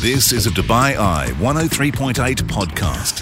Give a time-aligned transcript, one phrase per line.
[0.00, 2.14] This is a Dubai Eye 103.8
[2.44, 3.20] podcast.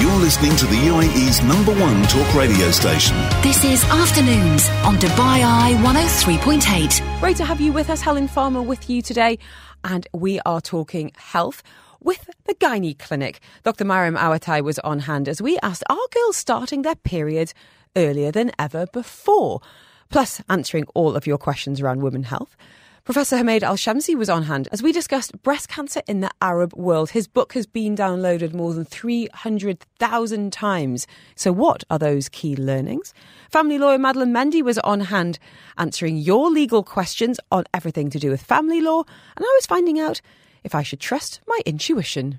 [0.00, 3.16] You're listening to the UAE's number one talk radio station.
[3.42, 7.18] This is Afternoons on Dubai Eye 103.8.
[7.18, 8.00] Great to have you with us.
[8.00, 9.36] Helen Farmer with you today.
[9.82, 11.64] And we are talking health
[11.98, 13.40] with the Gynae Clinic.
[13.64, 13.84] Dr.
[13.84, 17.52] Mariam Awatai was on hand as we asked, are girls starting their period
[17.96, 19.62] earlier than ever before?
[20.10, 22.56] Plus, answering all of your questions around women health.
[23.04, 26.72] Professor Humaid Al Shamsi was on hand as we discussed breast cancer in the Arab
[26.72, 27.10] world.
[27.10, 31.06] His book has been downloaded more than 300,000 times.
[31.36, 33.12] So, what are those key learnings?
[33.50, 35.38] Family lawyer Madeleine Mendy was on hand
[35.76, 39.02] answering your legal questions on everything to do with family law.
[39.36, 40.22] And I was finding out
[40.62, 42.38] if I should trust my intuition.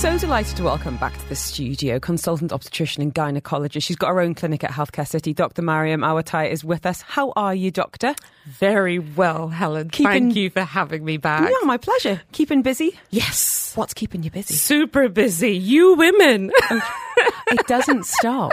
[0.00, 3.82] So delighted to welcome back to the studio consultant obstetrician and gynecologist.
[3.82, 5.34] She's got her own clinic at Healthcare City.
[5.34, 5.60] Dr.
[5.60, 7.02] Mariam Awatai is with us.
[7.02, 8.14] How are you, doctor?
[8.46, 9.90] Very well, Helen.
[9.90, 11.50] Keeping- Thank you for having me back.
[11.50, 12.20] Yeah, my pleasure.
[12.30, 12.96] Keeping busy?
[13.10, 13.72] Yes.
[13.74, 14.54] What's keeping you busy?
[14.54, 15.56] Super busy.
[15.56, 16.52] You women.
[17.50, 18.52] It doesn't stop.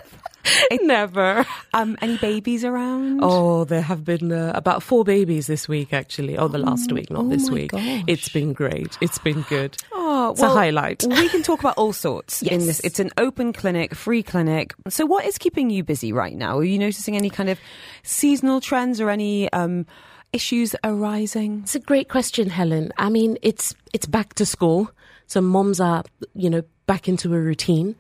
[0.81, 1.45] Never.
[1.73, 3.19] Um, any babies around?
[3.23, 6.38] Oh, there have been uh, about four babies this week, actually.
[6.38, 7.71] Oh, the last week, not oh this week.
[7.71, 8.03] gosh.
[8.07, 8.97] It's been great.
[9.01, 9.77] It's been good.
[9.91, 11.03] Oh, It's a highlight.
[11.07, 12.66] We can talk about all sorts in Yes.
[12.66, 12.79] this.
[12.81, 14.73] It's an open clinic, free clinic.
[14.89, 16.57] So, what is keeping you busy right now?
[16.59, 17.59] Are you noticing any kind of
[18.03, 19.85] seasonal trends or any um,
[20.33, 21.61] issues arising?
[21.63, 22.91] It's a great question, Helen.
[22.97, 24.89] I mean, it's it's back to school,
[25.27, 27.95] so moms are you know back into a routine,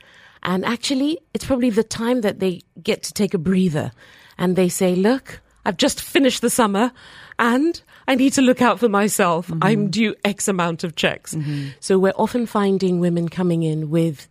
[0.45, 3.91] and actually, it's probably the time that they get to take a breather,
[4.37, 6.91] and they say, "Look, I've just finished the summer,
[7.39, 9.51] and I need to look out for myself.
[9.61, 11.35] I'm due X amount of checks."
[11.79, 14.27] So we're often finding women coming in with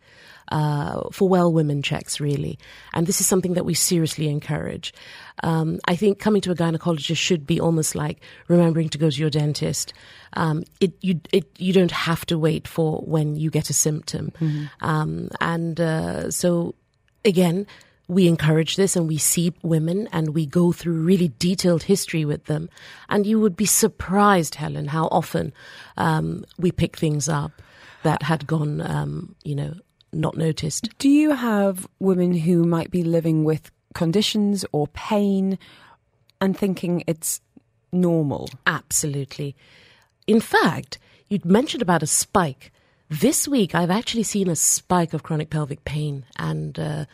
[0.53, 2.59] uh, for well women checks, really.
[2.93, 4.95] And this is something that we seriously encourage.
[5.43, 9.21] Um, I think coming to a gynecologist should be almost like remembering to go to
[9.21, 9.93] your dentist.
[10.35, 14.33] Um, it, you, it, you don't have to wait for when you get a symptom.
[14.81, 16.75] Um, and uh, so,
[17.25, 17.67] again,
[18.07, 22.45] we encourage this and we see women and we go through really detailed history with
[22.45, 22.69] them.
[23.09, 25.53] And you would be surprised, Helen, how often
[25.97, 27.63] um, we pick things up
[28.03, 29.75] that had gone, um, you know,
[30.13, 30.91] not noticed.
[30.99, 35.59] Do you have women who might be living with conditions or pain
[36.41, 37.41] and thinking it's
[37.93, 38.49] normal?
[38.67, 39.57] Absolutely.
[40.27, 42.73] In fact, you'd mentioned about a spike.
[43.09, 47.05] This week, I've actually seen a spike of chronic pelvic pain, and uh,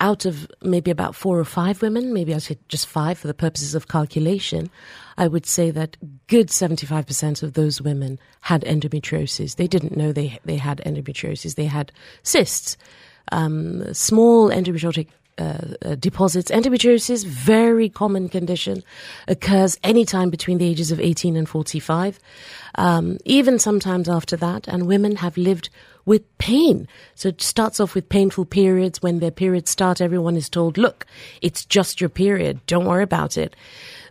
[0.00, 3.34] out of maybe about four or five women, maybe I said just five for the
[3.34, 4.70] purposes of calculation,
[5.16, 9.56] I would say that good 75% of those women had endometriosis.
[9.56, 11.54] They didn't know they, they had endometriosis.
[11.54, 12.76] They had cysts,
[13.30, 16.50] um, small endometriotic uh, uh, deposits.
[16.50, 18.82] Endometriosis, very common condition,
[19.26, 22.20] occurs anytime between the ages of 18 and 45,
[22.76, 24.68] um, even sometimes after that.
[24.68, 25.70] And women have lived
[26.04, 26.86] with pain.
[27.14, 29.02] So it starts off with painful periods.
[29.02, 31.06] When their periods start, everyone is told, look,
[31.42, 32.64] it's just your period.
[32.66, 33.56] Don't worry about it.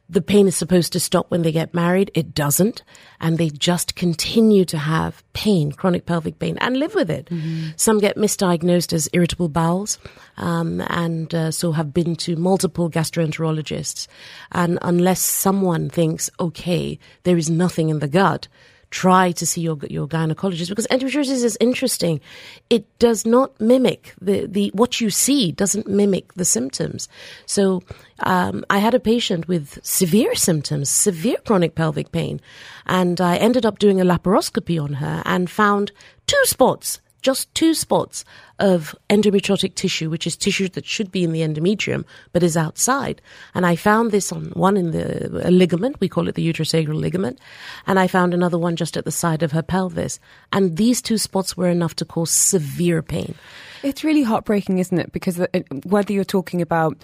[0.10, 2.12] The pain is supposed to stop when they get married.
[2.14, 2.84] It doesn't.
[3.20, 7.30] And they just continue to have pain, chronic pelvic pain, and live with it.
[7.78, 9.98] Some get misdiagnosed as irritable bowels,
[10.38, 14.08] um, and uh, so have been to multiple gastroenterologists.
[14.52, 18.48] And unless someone thinks, okay, there is nothing in the gut,
[18.94, 22.22] try to see your your gynecologist because endometriosis is interesting.
[22.70, 27.10] It does not mimic the the what you see doesn't mimic the symptoms.
[27.48, 27.82] So
[28.20, 32.40] um, I had a patient with severe symptoms, severe chronic pelvic pain,
[32.86, 35.92] and I ended up doing a laparoscopy on her and found
[36.28, 37.02] two spots.
[37.24, 38.24] Just two spots
[38.60, 43.22] of endometriotic tissue, which is tissue that should be in the endometrium but is outside.
[43.56, 47.40] And I found this on one in the ligament, we call it the uterosacral ligament,
[47.88, 50.20] and I found another one just at the side of her pelvis.
[50.52, 53.36] And these two spots were enough to cause severe pain.
[53.84, 55.12] It's really heartbreaking, isn't it?
[55.12, 55.48] Because uh,
[55.84, 56.98] whether you're talking about,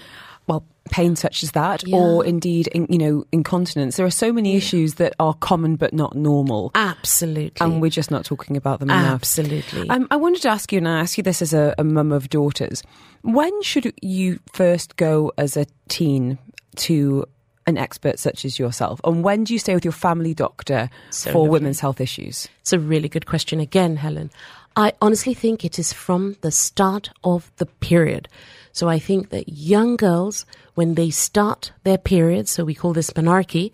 [0.49, 1.97] well, pain such as that, Yeah.
[1.97, 5.93] or indeed, in, you know, incontinence, there are so many issues that are common but
[5.93, 6.71] not normal.
[6.75, 7.53] Absolutely.
[7.61, 9.21] And we're just not talking about them enough.
[9.21, 9.87] Absolutely.
[9.89, 12.11] Um, I wanted to ask you, and I ask you this as a, a mum
[12.11, 12.81] of daughters.
[13.21, 16.39] When should you first go as a teen
[16.77, 17.25] to
[17.67, 18.99] an expert such as yourself?
[19.03, 21.49] And when do you stay with your family doctor So for lovely.
[21.51, 22.47] women's health issues?
[22.61, 24.31] It's a really good question again, Helen.
[24.79, 28.27] I honestly think it is from the start of the period.
[28.71, 30.45] So I think that young girls,
[30.75, 33.71] when they start their period, so we call this menarche,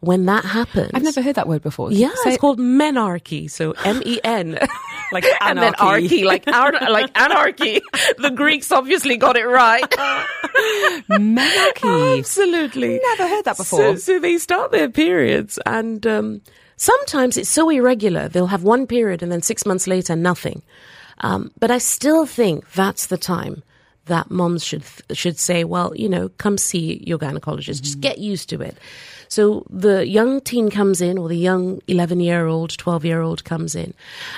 [0.00, 0.90] when that happens.
[0.94, 1.92] I've never heard that word before.
[1.92, 3.50] Yeah, Say- it's called menarche.
[3.50, 4.58] So M E N
[5.12, 6.04] Like and then anarchy.
[6.06, 7.80] archy, like ar- like anarchy.
[8.18, 9.84] the Greeks obviously got it right.
[11.08, 12.18] Menarche.
[12.18, 13.00] Absolutely.
[13.02, 13.78] Never heard that before.
[13.78, 16.40] So, so they start their periods, and um,
[16.76, 18.28] sometimes it's so irregular.
[18.28, 20.62] They'll have one period, and then six months later, nothing.
[21.18, 23.62] Um, but I still think that's the time
[24.06, 27.82] that moms should should say, well, you know, come see your gynecologist.
[27.82, 28.76] Just get used to it.
[29.28, 33.44] So the young teen comes in, or the young eleven year old, twelve year old
[33.44, 33.94] comes in,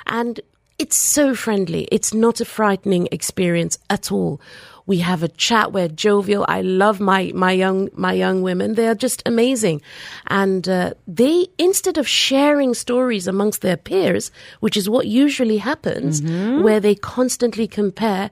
[0.06, 0.40] and
[0.78, 1.88] it's so friendly.
[1.90, 4.40] It's not a frightening experience at all.
[4.88, 5.72] We have a chat.
[5.72, 6.46] We're jovial.
[6.48, 8.74] I love my my young my young women.
[8.74, 9.82] They are just amazing,
[10.26, 16.22] and uh, they instead of sharing stories amongst their peers, which is what usually happens,
[16.64, 18.30] where they constantly compare.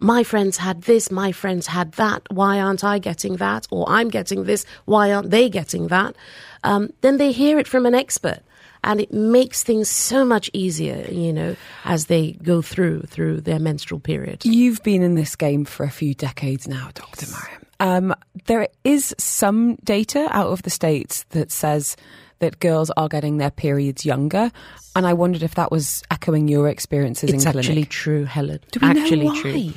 [0.00, 2.20] My friends had this, my friends had that.
[2.30, 3.66] Why aren't I getting that?
[3.70, 4.66] Or I'm getting this.
[4.84, 6.14] Why aren't they getting that?
[6.62, 8.40] Um, then they hear it from an expert
[8.84, 13.58] and it makes things so much easier, you know, as they go through through their
[13.58, 14.44] menstrual period.
[14.44, 17.26] You've been in this game for a few decades now, Dr.
[17.30, 17.60] Mariam.
[17.80, 18.14] Um,
[18.46, 21.96] there is some data out of the States that says
[22.44, 24.50] that girls are getting their periods younger.
[24.96, 27.66] And I wondered if that was echoing your experiences It's in clinic.
[27.66, 28.60] actually true, Helen.
[28.70, 29.40] Do we know why?
[29.40, 29.72] true.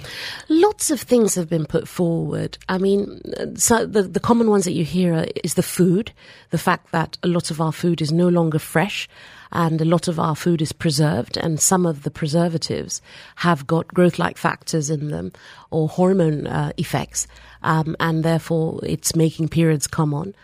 [0.48, 2.58] Lots of things have been put forward.
[2.70, 6.12] I mean, uh, so the the common ones that you hear are, is the food,
[6.52, 9.10] the fact that a lot of our food is no longer fresh.
[9.50, 13.02] And a lot of our food is preserved, and some of the preservatives
[13.38, 15.32] have got growth-like factors in them
[15.72, 17.28] or hormone uh, effects,
[17.64, 20.36] um, and therefore it's making periods come on.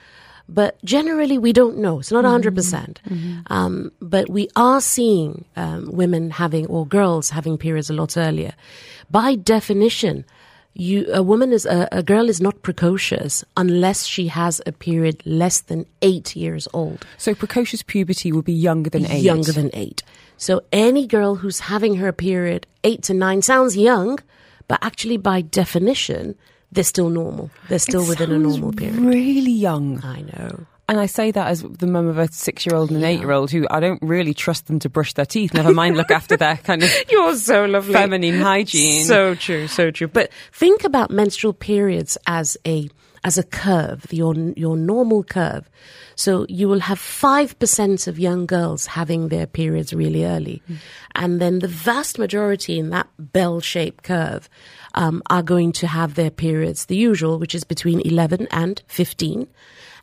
[0.49, 1.99] But generally, we don't know.
[1.99, 2.53] It's not 100%.
[2.53, 2.99] percent
[3.47, 8.53] Um, but we are seeing um, women having, or girls having periods a lot earlier.
[9.09, 10.25] By definition,
[10.73, 15.21] you, a woman is, a, a girl is not precocious unless she has a period
[15.25, 17.05] less than eight years old.
[17.17, 19.23] So precocious puberty would be younger than eight.
[19.23, 20.03] Younger than eight.
[20.37, 24.19] So any girl who's having her period eight to nine sounds young,
[24.67, 26.35] but actually by definition,
[26.73, 27.49] they're still normal.
[27.69, 28.97] They're still It within a normal period.
[28.97, 30.03] Really young.
[30.03, 30.65] I know.
[30.89, 33.19] And I say that as the mum of a six year old and an eight
[33.19, 36.11] year old who I don't really trust them to brush their teeth, never mind look
[36.11, 37.93] after their kind of You're so lovely.
[37.93, 39.05] feminine hygiene.
[39.05, 40.07] So true, so true.
[40.07, 42.89] But think about menstrual periods as a
[43.23, 45.69] as a curve, your your normal curve.
[46.15, 50.77] So you will have five percent of young girls having their periods really early, mm.
[51.15, 54.49] and then the vast majority in that bell-shaped curve
[54.93, 59.47] um, are going to have their periods the usual, which is between eleven and fifteen.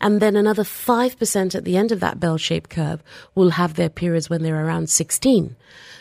[0.02, 3.02] And then another 5% at the end of that bell shaped curve
[3.34, 5.54] will have their periods when they're around 16.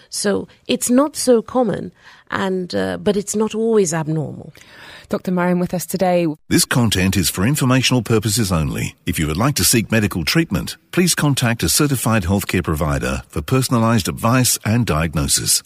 [0.10, 1.92] So it's not so common,
[2.32, 4.54] and uh, but it's not always abnormal.
[5.10, 5.32] Dr.
[5.32, 6.28] Mariam with us today.
[6.48, 8.96] This content is for informational purposes only.
[9.06, 13.42] If you would like to seek medical treatment, please contact a certified healthcare provider for
[13.42, 15.62] personalized advice and diagnosis.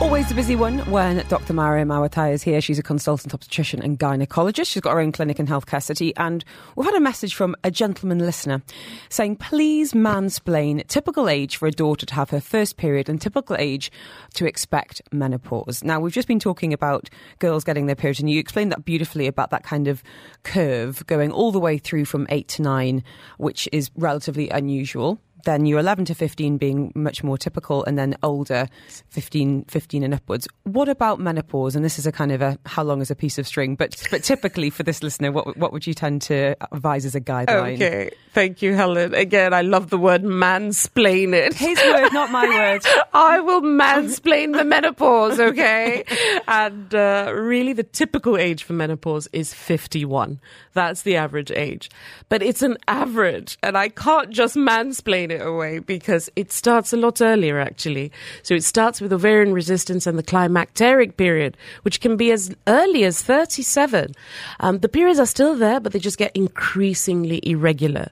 [0.00, 1.52] Always a busy one when Dr.
[1.52, 2.60] Mariam Awatai is here.
[2.60, 4.68] She's a consultant obstetrician and gynecologist.
[4.68, 6.14] She's got her own clinic in Healthcare City.
[6.16, 6.44] And
[6.76, 8.62] we've had a message from a gentleman listener
[9.08, 13.56] saying, please mansplain typical age for a daughter to have her first period and typical
[13.58, 13.90] age
[14.34, 15.82] to expect menopause.
[15.82, 17.10] Now, we've just been talking about
[17.40, 20.04] girls getting their period, and you explained that beautifully about that kind of
[20.44, 23.02] curve going all the way through from eight to nine,
[23.38, 28.16] which is relatively unusual then you're 11 to 15 being much more typical and then
[28.22, 28.68] older
[29.10, 32.82] 15 15 and upwards what about menopause and this is a kind of a how
[32.82, 35.86] long is a piece of string but but typically for this listener what what would
[35.86, 39.14] you tend to advise as a guideline Okay, thank you, Helen.
[39.14, 41.54] Again, I love the word mansplain it.
[41.54, 46.04] his word not my word I will mansplain the menopause, okay?
[46.46, 50.40] and uh, really, the typical age for menopause is 51.
[50.72, 51.90] That's the average age.
[52.28, 56.96] But it's an average, and I can't just mansplain it away because it starts a
[56.96, 58.12] lot earlier, actually.
[58.42, 63.04] So it starts with ovarian resistance and the climacteric period, which can be as early
[63.04, 64.14] as 37.
[64.60, 68.10] Um, the periods are still there, but they just get increasingly irregular.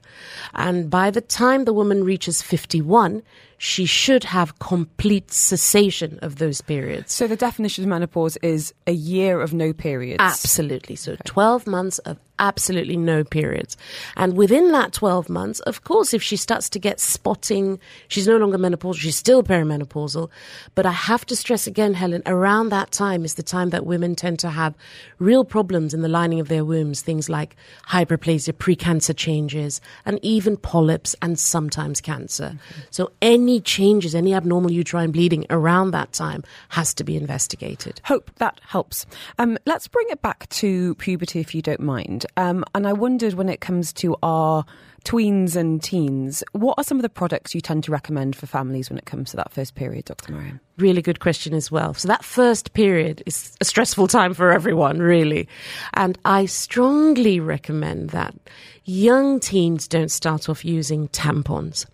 [0.53, 3.23] And by the time the woman reaches 51,
[3.57, 7.13] she should have complete cessation of those periods.
[7.13, 10.95] so the definition of menopause is a year of no periods Absolutely.
[10.95, 13.77] So 12 months of absolutely no periods.
[14.15, 18.37] And within that 12 months, of course, if she starts to get spotting, she's no
[18.37, 20.29] longer menopausal, she's still perimenopausal.
[20.75, 24.15] But I have to stress again, Helen, around that time is the time that women
[24.15, 24.75] tend to have
[25.19, 27.55] real problems in the lining of their wombs, things like
[27.87, 32.57] hyperplasia, precancer changes, and even polyps and sometimes cancer.
[32.91, 38.01] So any changes, any abnormal uterine bleeding around that time has to be investigated.
[38.03, 39.05] Hope that helps.
[39.39, 42.25] Um, let's bring it back to puberty, if you don't mind.
[42.35, 44.65] Um, and I wondered when it comes to our
[45.07, 48.89] tweens and teens, what are some of the products you tend to recommend for families
[48.89, 50.33] when it comes to that first period, Dr.
[50.33, 50.59] Mariam?
[50.77, 51.93] Really good question as well.
[51.93, 55.47] So that first period is a stressful time for everyone, really.
[55.93, 58.35] And I strongly recommend that
[58.83, 61.85] young teens don't start off using tampons.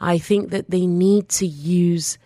[0.00, 2.18] I think that they need to use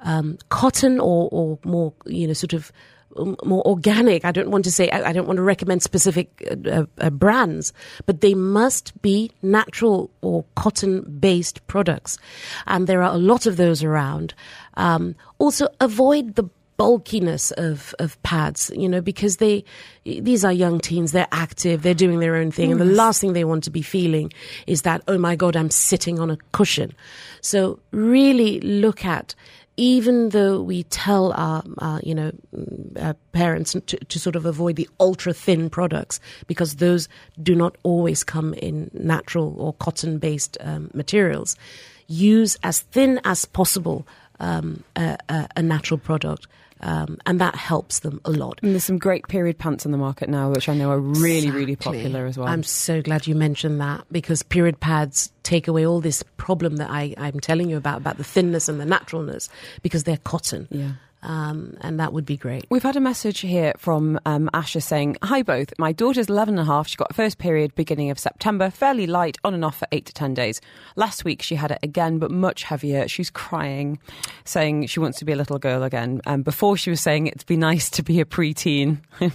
[0.00, 2.72] um, cotton or, or more, you know, sort of
[3.16, 4.24] um, more organic.
[4.24, 7.72] I don't want to say, I don't want to recommend specific uh, uh, brands,
[8.06, 12.18] but they must be natural or cotton based products.
[12.66, 14.34] And there are a lot of those around.
[14.74, 19.64] Um, also, avoid the bulkiness of, of pads, you know, because they,
[20.04, 22.72] these are young teens, they're active, they're doing their own thing.
[22.72, 24.32] And the last thing they want to be feeling
[24.66, 26.92] is that, oh my God, I'm sitting on a cushion.
[27.40, 29.34] So really look at
[29.76, 32.30] even though we tell our, our you know,
[33.00, 37.08] our parents to, to, sort of avoid the ultra thin products because those
[37.42, 41.56] do not always come in natural or cotton based um, materials,
[42.06, 44.06] use as thin as possible
[44.40, 46.46] um, a, a, a natural product.
[46.84, 48.58] Um, and that helps them a lot.
[48.62, 51.38] And there's some great period pants on the market now, which I know are really,
[51.38, 51.60] exactly.
[51.60, 52.48] really popular as well.
[52.48, 56.90] I'm so glad you mentioned that because period pads take away all this problem that
[56.90, 59.48] I, I'm telling you about, about the thinness and the naturalness,
[59.82, 60.66] because they're cotton.
[60.70, 60.92] Yeah.
[61.22, 62.66] Um, and that would be great.
[62.68, 65.72] We've had a message here from um, Asha saying, Hi both.
[65.78, 66.88] My daughter's 11 and a half.
[66.88, 70.12] She got first period beginning of September, fairly light, on and off for 8 to
[70.12, 70.60] 10 days.
[70.96, 73.06] Last week she had it again, but much heavier.
[73.06, 73.98] She's crying,
[74.44, 76.20] saying she wants to be a little girl again.
[76.26, 78.98] Um, before she was saying it'd be nice to be a preteen.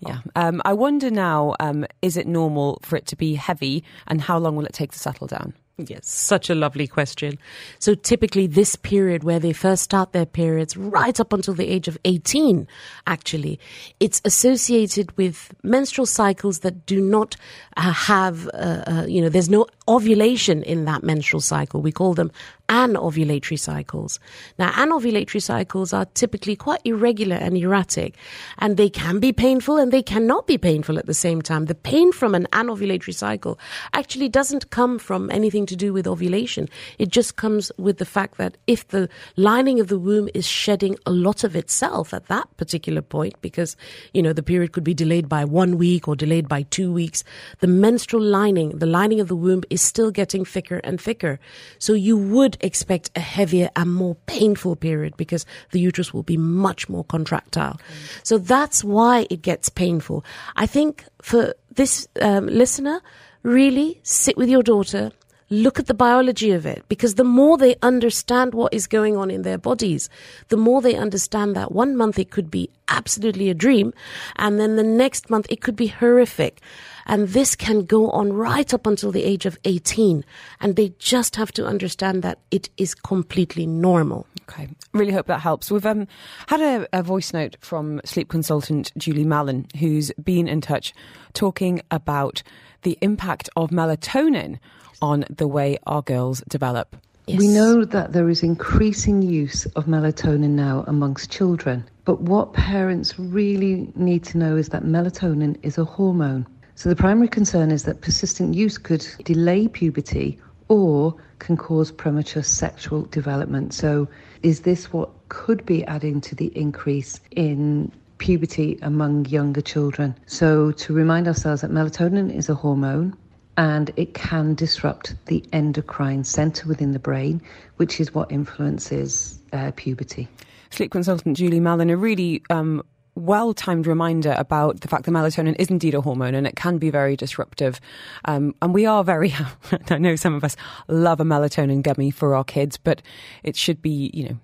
[0.00, 0.18] yeah.
[0.34, 4.38] Um, I wonder now, um, is it normal for it to be heavy and how
[4.38, 5.54] long will it take to settle down?
[5.76, 7.36] Yes, such a lovely question.
[7.80, 11.88] So typically this period where they first start their periods right up until the age
[11.88, 12.68] of 18,
[13.08, 13.58] actually,
[13.98, 17.34] it's associated with menstrual cycles that do not
[17.76, 21.82] uh, have, uh, uh, you know, there's no ovulation in that menstrual cycle.
[21.82, 22.30] We call them
[22.68, 24.18] anovulatory cycles.
[24.58, 28.16] Now, anovulatory cycles are typically quite irregular and erratic,
[28.58, 31.66] and they can be painful and they cannot be painful at the same time.
[31.66, 33.58] The pain from an anovulatory cycle
[33.92, 36.68] actually doesn't come from anything to do with ovulation.
[36.98, 40.96] It just comes with the fact that if the lining of the womb is shedding
[41.06, 43.76] a lot of itself at that particular point, because,
[44.12, 47.24] you know, the period could be delayed by one week or delayed by two weeks,
[47.60, 51.38] the menstrual lining, the lining of the womb is still getting thicker and thicker.
[51.78, 56.36] So you would expect a heavier and more painful period because the uterus will be
[56.36, 57.80] much more contractile.
[58.22, 60.24] So that's why it gets painful.
[60.56, 63.00] I think for this um, listener,
[63.42, 65.12] really sit with your daughter,
[65.50, 69.30] look at the biology of it because the more they understand what is going on
[69.30, 70.08] in their bodies,
[70.48, 73.92] the more they understand that one month it could be absolutely a dream
[74.36, 76.60] and then the next month it could be horrific.
[77.06, 80.24] And this can go on right up until the age of 18.
[80.60, 84.26] And they just have to understand that it is completely normal.
[84.48, 84.68] Okay.
[84.92, 85.70] Really hope that helps.
[85.70, 86.06] We've um,
[86.48, 90.92] had a, a voice note from sleep consultant Julie Mallon, who's been in touch
[91.32, 92.42] talking about
[92.82, 94.58] the impact of melatonin
[95.00, 96.96] on the way our girls develop.
[97.26, 97.38] Yes.
[97.38, 103.18] We know that there is increasing use of melatonin now amongst children, but what parents
[103.18, 106.46] really need to know is that melatonin is a hormone.
[106.76, 110.38] So the primary concern is that persistent use could delay puberty
[110.68, 113.74] or can cause premature sexual development.
[113.74, 114.08] So
[114.42, 120.16] is this what could be adding to the increase in puberty among younger children?
[120.26, 123.16] So to remind ourselves that melatonin is a hormone
[123.56, 127.40] and it can disrupt the endocrine center within the brain,
[127.76, 130.28] which is what influences uh, puberty.
[130.70, 132.82] Sleep consultant Julie Mallon, a really um,
[133.14, 136.78] well timed reminder about the fact that melatonin is indeed a hormone and it can
[136.78, 137.80] be very disruptive.
[138.24, 139.34] Um, and we are very,
[139.90, 140.56] I know some of us
[140.88, 143.02] love a melatonin gummy for our kids, but
[143.42, 144.36] it should be, you know,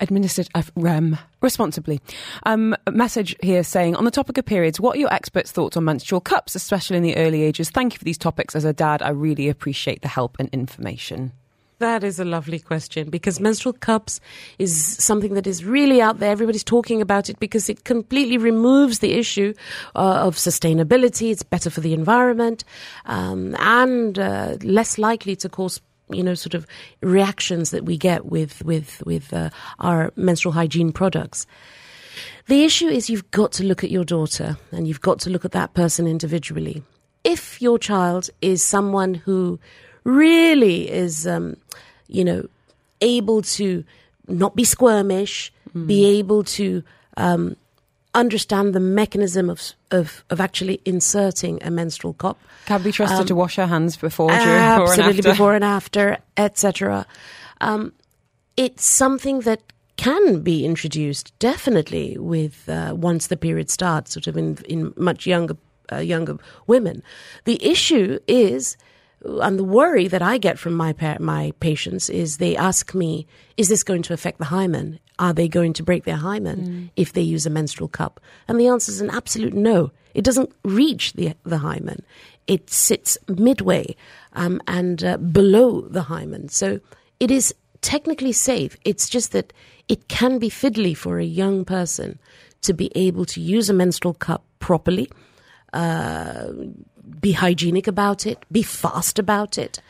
[0.00, 0.48] administered
[0.86, 2.00] um, responsibly.
[2.44, 5.84] Um, message here saying, on the topic of periods, what are your experts' thoughts on
[5.84, 7.70] menstrual cups, especially in the early ages?
[7.70, 8.56] Thank you for these topics.
[8.56, 11.32] As a dad, I really appreciate the help and information.
[11.80, 14.20] That is a lovely question because menstrual cups
[14.58, 16.30] is something that is really out there.
[16.30, 19.54] Everybody's talking about it because it completely removes the issue
[19.96, 21.30] uh, of sustainability.
[21.30, 22.64] It's better for the environment
[23.06, 26.66] um, and uh, less likely to cause you know sort of
[27.00, 31.46] reactions that we get with with with uh, our menstrual hygiene products.
[32.46, 35.46] The issue is you've got to look at your daughter and you've got to look
[35.46, 36.82] at that person individually.
[37.24, 39.58] If your child is someone who
[40.10, 41.56] really is, um,
[42.08, 42.48] you know,
[43.00, 43.84] able to
[44.28, 45.86] not be squirmish, mm.
[45.86, 46.82] be able to
[47.16, 47.56] um,
[48.14, 52.38] understand the mechanism of, of, of actually inserting a menstrual cup.
[52.66, 55.30] Can be trusted Um, to wash her hands before, during, or absolutely and after.
[55.30, 57.06] before and after, etc.
[57.60, 57.92] Um,
[58.56, 59.60] it's something that
[59.96, 65.26] can be introduced definitely with uh, once the period starts, sort of in in much
[65.26, 65.56] younger
[65.92, 67.02] uh, younger women.
[67.44, 68.76] The issue is.
[69.24, 73.26] And the worry that I get from my pa- my patients is they ask me,
[73.56, 74.98] "Is this going to affect the hymen?
[75.18, 78.68] Are they going to break their hymen if they use a menstrual cup?" And the
[78.68, 79.90] answer is an absolute no.
[80.14, 82.02] It doesn't reach the the hymen.
[82.46, 83.94] It sits midway
[84.32, 86.48] um, and uh, below the hymen.
[86.48, 86.80] So
[87.20, 88.76] it is technically safe.
[88.84, 89.52] It's just that
[89.88, 92.18] it can be fiddly for a young person
[92.62, 95.10] to be able to use a menstrual cup properly,
[95.72, 96.48] uh,
[97.20, 99.80] be hygienic about it, be fast about it.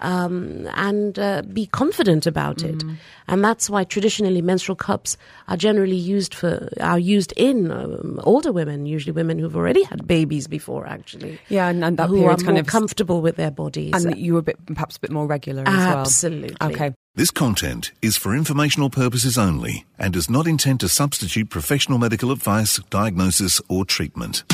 [0.00, 2.84] Um, and uh, be confident about it,
[3.26, 5.16] and that's why traditionally menstrual cups
[5.48, 10.06] are generally used for are used in um, older women, usually women who've already had
[10.06, 11.40] babies before, actually.
[11.48, 13.92] Yeah, and, and that who are period's more kind of comfortable with their bodies.
[13.92, 15.98] and you were a bit perhaps a bit more regular as well.
[15.98, 16.56] Absolutely.
[16.60, 16.94] Okay.
[17.16, 22.30] This content is for informational purposes only and does not intend to substitute professional medical
[22.30, 24.44] advice, diagnosis, or treatment.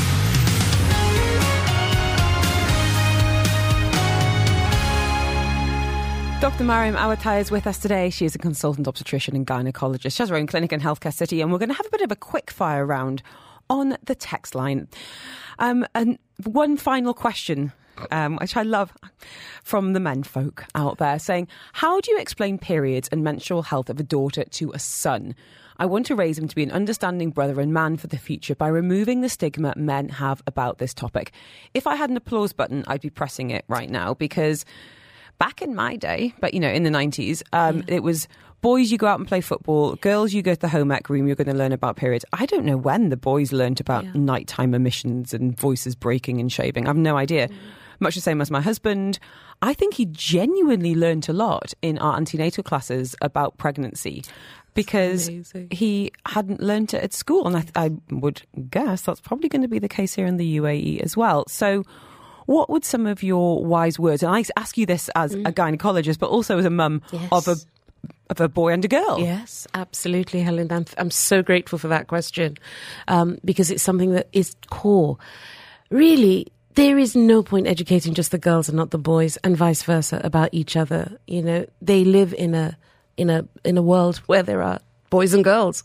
[6.44, 6.64] Dr.
[6.64, 8.10] Mariam Awatai is with us today.
[8.10, 10.14] She is a consultant obstetrician and gynecologist.
[10.14, 12.02] She has her own clinic in Healthcare City, and we're going to have a bit
[12.02, 13.22] of a quick fire round
[13.70, 14.86] on the text line.
[15.58, 17.72] Um, and one final question,
[18.10, 18.92] um, which I love,
[19.62, 23.88] from the men folk out there saying, How do you explain periods and menstrual health
[23.88, 25.34] of a daughter to a son?
[25.78, 28.54] I want to raise him to be an understanding brother and man for the future
[28.54, 31.32] by removing the stigma men have about this topic.
[31.72, 34.66] If I had an applause button, I'd be pressing it right now because
[35.38, 38.28] back in my day, but you know, in the 90s, um, it was
[38.60, 41.26] boys, you go out and play football, girls, you go to the home ec room,
[41.26, 42.24] you're going to learn about periods.
[42.32, 46.88] I don't know when the boys learned about nighttime emissions and voices breaking and shaving.
[46.88, 47.50] I've no idea.
[48.00, 49.18] Much the same as my husband.
[49.60, 54.24] I think he genuinely learned a lot in our antenatal classes about pregnancy
[54.72, 55.30] because
[55.70, 57.46] he hadn't learned it at school.
[57.46, 60.56] And I, I would guess that's probably going to be the case here in the
[60.58, 61.44] UAE as well.
[61.48, 61.84] So,
[62.46, 64.22] what would some of your wise words?
[64.22, 67.02] And I ask you this as a gynecologist, but also as a mum
[67.32, 67.56] of a
[68.30, 69.18] of a boy and a girl.
[69.18, 70.70] Yes, absolutely, Helen.
[70.72, 72.56] I'm, I'm so grateful for that question
[73.08, 75.18] um, because it's something that is core.
[75.90, 79.82] Really, there is no point educating just the girls and not the boys, and vice
[79.82, 81.18] versa about each other.
[81.26, 82.76] You know, they live in a
[83.16, 84.80] in a in a world where there are
[85.10, 85.84] boys and girls.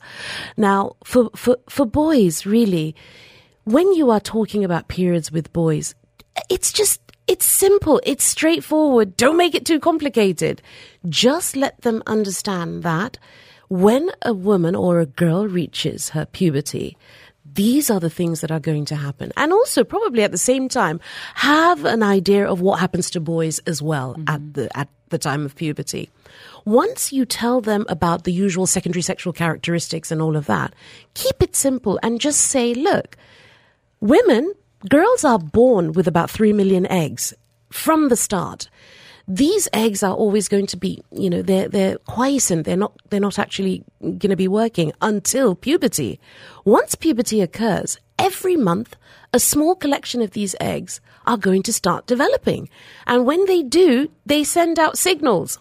[0.58, 2.96] Now, for for for boys, really,
[3.66, 5.94] when you are talking about periods with boys,
[6.50, 9.16] it's just it's simple, it's straightforward.
[9.16, 10.62] Don't make it too complicated.
[11.08, 13.20] Just let them understand that
[13.70, 16.98] when a woman or a girl reaches her puberty,
[17.54, 19.32] these are the things that are going to happen.
[19.38, 21.00] And also probably at the same time
[21.36, 24.30] have an idea of what happens to boys as well mm-hmm.
[24.30, 26.10] at the at the time of puberty.
[26.66, 30.74] Once you tell them about the usual secondary sexual characteristics and all of that,
[31.14, 33.18] keep it simple and just say, look,
[34.02, 34.54] women,
[34.88, 37.34] girls are born with about 3 million eggs
[37.72, 38.70] from the start.
[39.28, 42.66] These eggs are always going to be, you know, they're, they're quiescent.
[42.66, 46.20] They're not, they're not actually going to be working until puberty.
[46.66, 48.96] Once puberty occurs, every month,
[49.32, 52.70] a small collection of these eggs are going to start developing.
[53.06, 55.60] And when they do, they send out signals.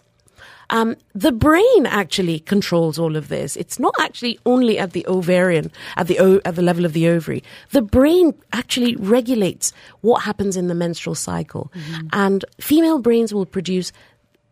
[0.71, 3.55] Um, the brain actually controls all of this.
[3.55, 7.07] It's not actually only at the ovarian, at the o- at the level of the
[7.07, 7.43] ovary.
[7.71, 11.71] The brain actually regulates what happens in the menstrual cycle,
[12.13, 13.91] and female brains will produce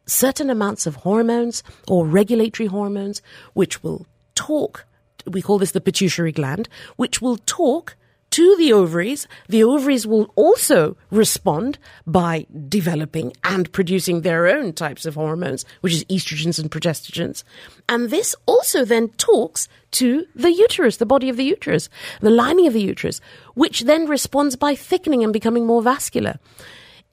[0.08, 3.22] certain amounts of hormones or regulatory hormones,
[3.54, 4.86] which will talk.
[5.26, 7.96] We call this the pituitary gland, which will talk
[8.32, 9.28] to the ovaries.
[9.48, 15.94] The ovaries will also respond by developing and producing their own types of hormones, which
[15.94, 17.44] is estrogens and progestogens.
[17.90, 21.90] And this also then talks to the uterus, the body of the uterus,
[22.22, 23.22] the lining of the uterus,
[23.56, 26.40] which then responds by thickening and becoming more vascular.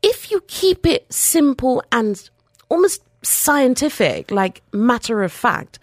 [0.02, 2.28] If you keep it simple and
[2.68, 5.78] almost scientific, like matter of fact,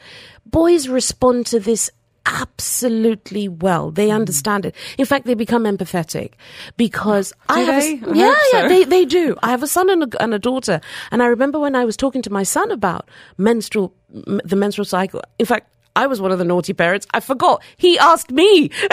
[0.46, 1.90] boys respond to this
[2.26, 3.92] absolutely well.
[3.92, 4.16] They hmm.
[4.16, 4.76] understand it.
[4.98, 6.34] In fact, they become empathetic
[6.78, 7.94] because I have they?
[7.94, 9.36] a, I yeah, hope yeah, they they do.
[9.44, 10.82] I have a son and a, and a daughter,
[11.12, 15.22] and I remember when I was talking to my son about menstrual the menstrual cycle.
[15.40, 15.68] In fact.
[15.94, 17.06] I was one of the naughty parents.
[17.14, 17.62] I forgot.
[17.76, 18.62] He asked me.
[18.82, 18.92] and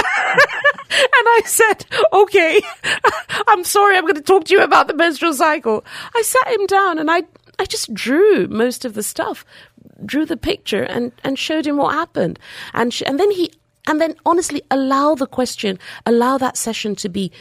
[0.90, 2.60] I said, okay,
[3.46, 3.96] I'm sorry.
[3.96, 5.84] I'm going to talk to you about the menstrual cycle.
[6.16, 7.22] I sat him down and I,
[7.60, 9.44] I just drew most of the stuff,
[10.04, 12.38] drew the picture and, and showed him what happened.
[12.74, 13.50] And, sh- and then he
[13.88, 17.32] And then honestly allow the question, allow that session to be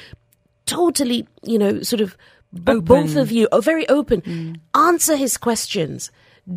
[0.65, 2.15] totally, you know, sort of
[2.53, 4.21] b- both of you are very open.
[4.21, 4.59] Mm.
[4.73, 6.11] Answer his questions.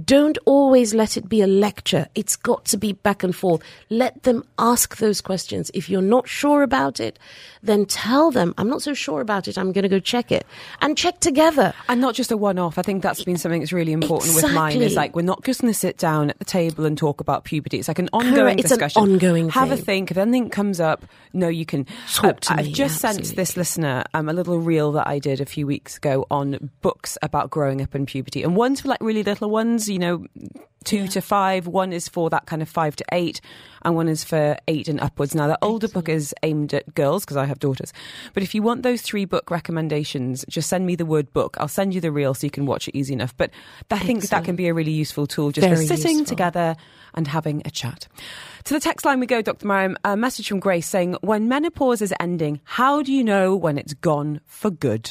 [0.05, 2.07] Don't always let it be a lecture.
[2.15, 3.61] It's got to be back and forth.
[3.89, 5.71] Let them ask those questions.
[5.75, 7.19] If you're not sure about it,
[7.63, 9.59] then tell them, I'm not so sure about it.
[9.59, 10.47] I'm going to go check it
[10.81, 11.75] and check together.
[11.89, 12.79] And not just a one off.
[12.79, 14.81] I think that's been something that's really important with mine.
[14.81, 17.45] Is like we're not just going to sit down at the table and talk about
[17.45, 17.79] puberty.
[17.79, 18.61] It's like an ongoing Correct.
[18.61, 19.03] It's an discussion.
[19.03, 20.13] ongoing Have a think.
[20.13, 24.05] If anything comes up, no, you can Talk to I've me, just sent this listener
[24.15, 27.83] um, a little reel that I did a few weeks ago on books about growing
[27.83, 29.80] up in puberty, and one's for like really little ones.
[29.89, 30.27] You know.
[30.83, 33.43] Two to five, one is for that kind of five to eight,
[33.83, 35.35] and one is for eight and upwards.
[35.35, 37.93] Now, the older book is aimed at girls because I have daughters.
[38.33, 41.59] But if you want those three book recommendations, just send me the word book.
[41.61, 43.37] I'll send you the reel so you can watch it easy enough.
[43.37, 43.51] But
[43.91, 46.25] I think that can be a really useful tool just Very for sitting useful.
[46.35, 46.77] together
[47.13, 48.09] and having a chat.
[48.65, 49.67] To the text line we go, Dr.
[49.67, 49.99] Mariam.
[50.03, 53.93] A message from Grace saying, When menopause is ending, how do you know when it's
[53.93, 55.11] gone for good?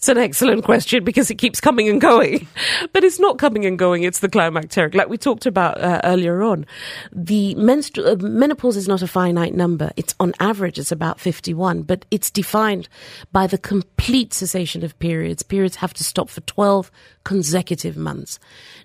[0.00, 2.48] It's an excellent question because it keeps coming and going.
[2.94, 6.42] But it's not coming and going, it's the climacteric, like we talked about uh, earlier
[6.42, 6.64] on.
[7.12, 9.90] The menstru- uh, menopause is not a finite number.
[9.96, 12.88] It's on average, it's about 51, but it's defined
[13.30, 15.42] by the complete cessation of periods.
[15.42, 16.90] Periods have to stop for 12
[17.24, 18.38] consecutive months.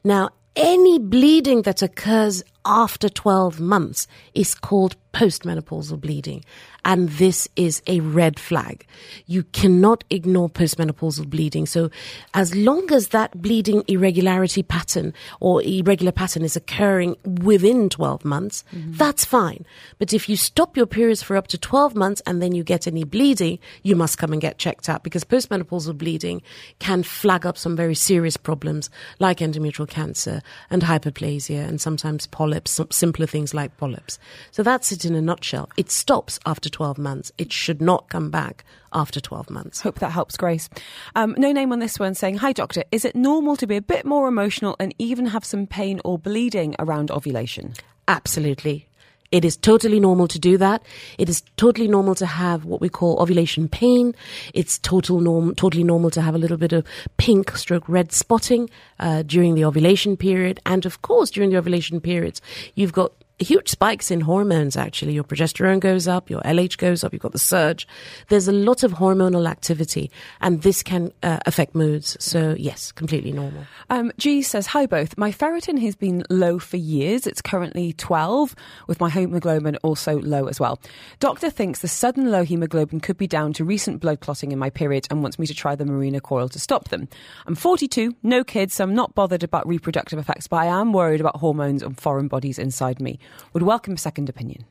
[0.03, 6.43] Now, any bleeding that occurs after 12 months is called postmenopausal bleeding.
[6.83, 8.85] And this is a red flag.
[9.25, 11.65] You cannot ignore postmenopausal bleeding.
[11.65, 11.89] So
[12.35, 18.63] as long as that bleeding irregularity pattern or irregular pattern is occurring within 12 months,
[18.71, 18.91] mm-hmm.
[18.91, 19.65] that's fine.
[19.97, 22.85] But if you stop your periods for up to 12 months and then you get
[22.85, 26.43] any bleeding, you must come and get checked out because postmenopausal bleeding
[26.77, 32.54] can flag up some very serious problems like endometrial cancer and hyperplasia and sometimes polyps,
[32.63, 34.19] some simpler things like polyps.
[34.51, 35.69] So that's it in a nutshell.
[35.77, 37.31] It stops after 12 months.
[37.37, 38.63] It should not come back
[38.93, 39.81] after 12 months.
[39.81, 40.69] Hope that helps, Grace.
[41.15, 42.83] Um, no name on this one saying, Hi, doctor.
[42.91, 46.17] Is it normal to be a bit more emotional and even have some pain or
[46.17, 47.73] bleeding around ovulation?
[48.07, 48.87] Absolutely.
[49.31, 50.83] It is totally normal to do that.
[51.17, 54.15] It is totally normal to have what we call ovulation pain.
[54.53, 56.85] It's total norm, totally normal to have a little bit of
[57.17, 60.59] pink stroke red spotting uh, during the ovulation period.
[60.65, 62.41] And of course, during the ovulation periods,
[62.75, 67.11] you've got huge spikes in hormones actually your progesterone goes up your lh goes up
[67.11, 67.85] you've got the surge
[68.29, 73.31] there's a lot of hormonal activity and this can uh, affect moods so yes completely
[73.31, 75.15] normal Um, G says, Hi both.
[75.17, 77.27] My ferritin has been low for years.
[77.27, 78.55] It's currently 12,
[78.87, 80.79] with my hemoglobin also low as well.
[81.19, 84.69] Doctor thinks the sudden low hemoglobin could be down to recent blood clotting in my
[84.71, 87.07] period and wants me to try the Mirena coil to stop them.
[87.45, 91.21] I'm 42, no kids, so I'm not bothered about reproductive effects, but I am worried
[91.21, 93.19] about hormones and foreign bodies inside me.
[93.53, 94.65] Would welcome a second opinion.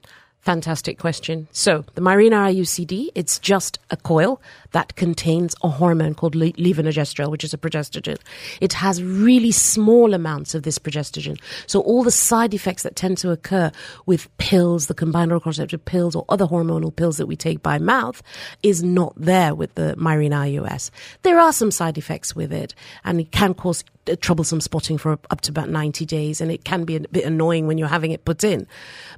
[0.44, 1.48] Fantastic question.
[1.52, 7.30] So, the Mirena IUCD, it's just a coil that contains a hormone called le- levonorgestrel,
[7.30, 8.18] which is a progestogen.
[8.60, 11.40] It has really small amounts of this progestogen.
[11.66, 13.72] So, all the side effects that tend to occur
[14.04, 17.78] with pills, the combined oral contraceptive pills, or other hormonal pills that we take by
[17.78, 18.22] mouth,
[18.62, 20.90] is not there with the Mirena IUS.
[21.22, 25.12] There are some side effects with it, and it can cause uh, troublesome spotting for
[25.12, 28.10] up to about 90 days, and it can be a bit annoying when you're having
[28.10, 28.66] it put in.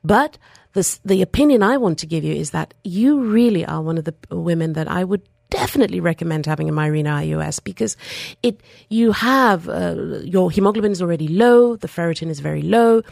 [0.05, 0.39] But
[0.77, 4.05] this, the opinion I want to give you is that you really are one of
[4.05, 7.97] the women that I would definitely recommend having a Mirena IUS because
[8.43, 13.03] it you have uh, your hemoglobin is already low, the ferritin is very low,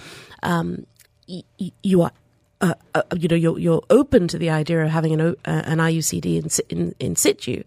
[0.42, 0.86] um,
[1.28, 1.42] y-
[1.82, 2.12] you are.
[2.60, 5.78] Uh, uh, you know, you're, you're open to the idea of having an, uh, an
[5.78, 7.62] IUCD in, in, in situ.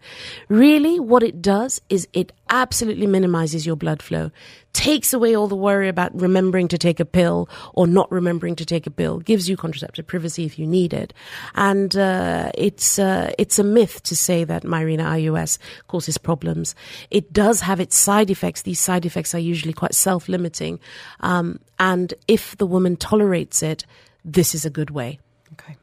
[0.48, 4.30] Really, what it does is it absolutely minimizes your blood flow,
[4.72, 8.64] takes away all the worry about remembering to take a pill or not remembering to
[8.64, 11.12] take a pill, gives you contraceptive privacy if you need it.
[11.54, 16.74] And uh, it's, uh, it's a myth to say that Mirena IUS causes problems.
[17.10, 18.62] It does have its side effects.
[18.62, 20.80] These side effects are usually quite self limiting.
[21.20, 23.84] Um, and if the woman tolerates it,
[24.32, 25.18] this is a good way.
[25.54, 25.76] Okay.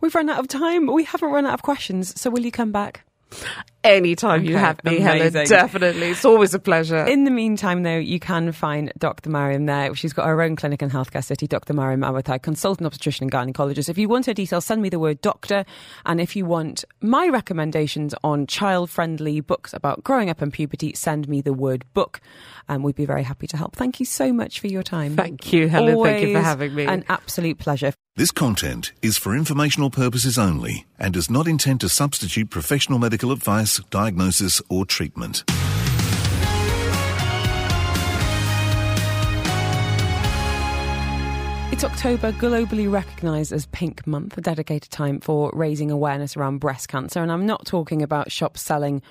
[0.00, 0.86] We've run out of time.
[0.86, 2.18] We haven't run out of questions.
[2.20, 3.04] So will you come back?
[3.86, 6.08] Anytime you have me, Helen, definitely.
[6.08, 7.04] It's always a pleasure.
[7.04, 9.30] In the meantime, though, you can find Dr.
[9.30, 9.94] Mariam there.
[9.94, 11.72] She's got her own clinic in Healthcare City, Dr.
[11.72, 13.88] Mariam Awatai, consultant obstetrician and gynecologist.
[13.88, 15.64] If you want her details, send me the word doctor.
[16.04, 20.92] And if you want my recommendations on child friendly books about growing up and puberty,
[20.94, 22.20] send me the word book.
[22.68, 23.76] And we'd be very happy to help.
[23.76, 25.14] Thank you so much for your time.
[25.14, 26.02] Thank you, Helen.
[26.02, 26.86] Thank you for having me.
[26.86, 27.92] An absolute pleasure.
[28.16, 33.30] This content is for informational purposes only and does not intend to substitute professional medical
[33.30, 35.44] advice, diagnosis, or treatment.
[41.72, 46.88] It's October, globally recognised as Pink Month, a dedicated time for raising awareness around breast
[46.88, 47.20] cancer.
[47.20, 49.02] And I'm not talking about shops selling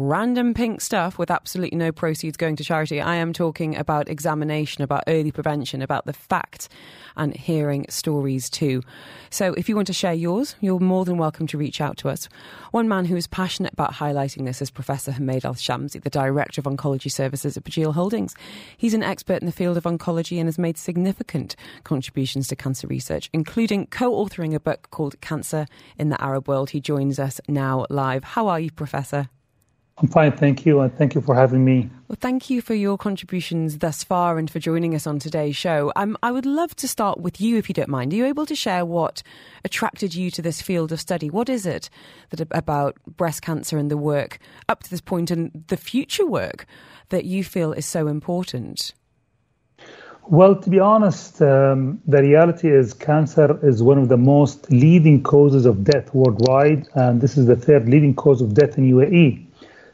[0.00, 3.00] random pink stuff with absolutely no proceeds going to charity.
[3.00, 6.68] I am talking about examination, about early prevention, about the facts
[7.16, 8.82] and hearing stories too.
[9.28, 12.08] So if you want to share yours, you're more than welcome to reach out to
[12.08, 12.28] us.
[12.70, 16.60] One man who is passionate about highlighting this is Professor Humaid Al Shamsi, the Director
[16.60, 18.34] of Oncology Services at Burjeel Holdings.
[18.76, 22.86] He's an expert in the field of oncology and has made significant contributions to cancer
[22.86, 25.66] research, including co authoring a book called Cancer
[25.98, 26.70] in the Arab World.
[26.70, 28.24] He joins us now live.
[28.24, 29.28] How are you, Professor?
[30.00, 31.90] I'm fine, thank you, and thank you for having me.
[32.08, 35.92] Well, thank you for your contributions thus far and for joining us on today's show.
[35.94, 38.14] Um, I would love to start with you, if you don't mind.
[38.14, 39.22] Are you able to share what
[39.62, 41.28] attracted you to this field of study?
[41.28, 41.90] What is it
[42.30, 44.38] that about breast cancer and the work
[44.70, 46.64] up to this point and the future work
[47.10, 48.94] that you feel is so important?
[50.28, 55.22] Well, to be honest, um, the reality is cancer is one of the most leading
[55.22, 59.49] causes of death worldwide, and this is the third leading cause of death in UAE.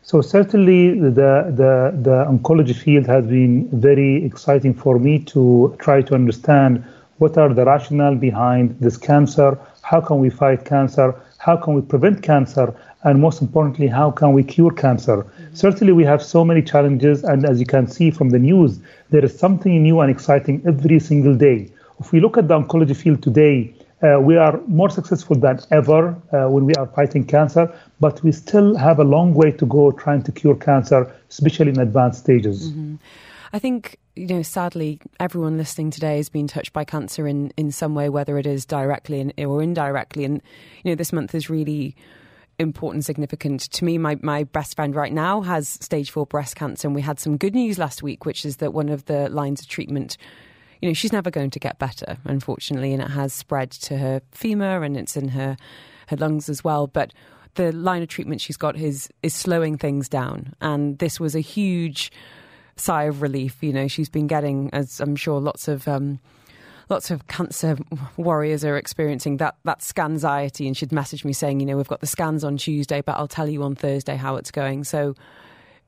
[0.06, 6.00] So certainly the, the, the oncology field has been very exciting for me to try
[6.02, 6.84] to understand
[7.18, 11.82] what are the rationale behind this cancer, how can we fight cancer, how can we
[11.82, 15.24] prevent cancer, and most importantly, how can we cure cancer?
[15.24, 15.54] Mm-hmm.
[15.56, 18.78] Certainly, we have so many challenges, and as you can see from the news,
[19.10, 21.68] there is something new and exciting every single day.
[21.98, 26.08] If we look at the oncology field today, uh, we are more successful than ever
[26.32, 29.90] uh, when we are fighting cancer, but we still have a long way to go
[29.90, 32.70] trying to cure cancer, especially in advanced stages.
[32.70, 32.96] Mm-hmm.
[33.52, 37.72] I think, you know, sadly, everyone listening today has been touched by cancer in, in
[37.72, 40.24] some way, whether it is directly or indirectly.
[40.24, 40.42] And,
[40.82, 41.96] you know, this month is really
[42.58, 43.98] important, significant to me.
[43.98, 47.36] My, my best friend right now has stage four breast cancer, and we had some
[47.36, 50.18] good news last week, which is that one of the lines of treatment
[50.80, 54.20] you know, she's never going to get better, unfortunately, and it has spread to her
[54.32, 55.56] femur and it's in her
[56.08, 56.86] her lungs as well.
[56.86, 57.12] But
[57.54, 61.40] the line of treatment she's got is is slowing things down, and this was a
[61.40, 62.12] huge
[62.76, 63.56] sigh of relief.
[63.62, 65.88] You know, she's been getting, as I'm sure, lots of.
[65.88, 66.20] Um,
[66.88, 67.76] lots of cancer
[68.16, 71.98] warriors are experiencing that that scanxiety and she'd message me saying you know we've got
[71.98, 75.16] the scans on Tuesday but I'll tell you on Thursday how it's going so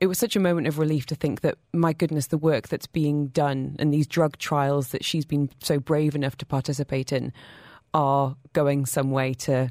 [0.00, 2.86] it was such a moment of relief to think that, my goodness, the work that's
[2.86, 7.32] being done and these drug trials that she's been so brave enough to participate in
[7.94, 9.70] are going some way to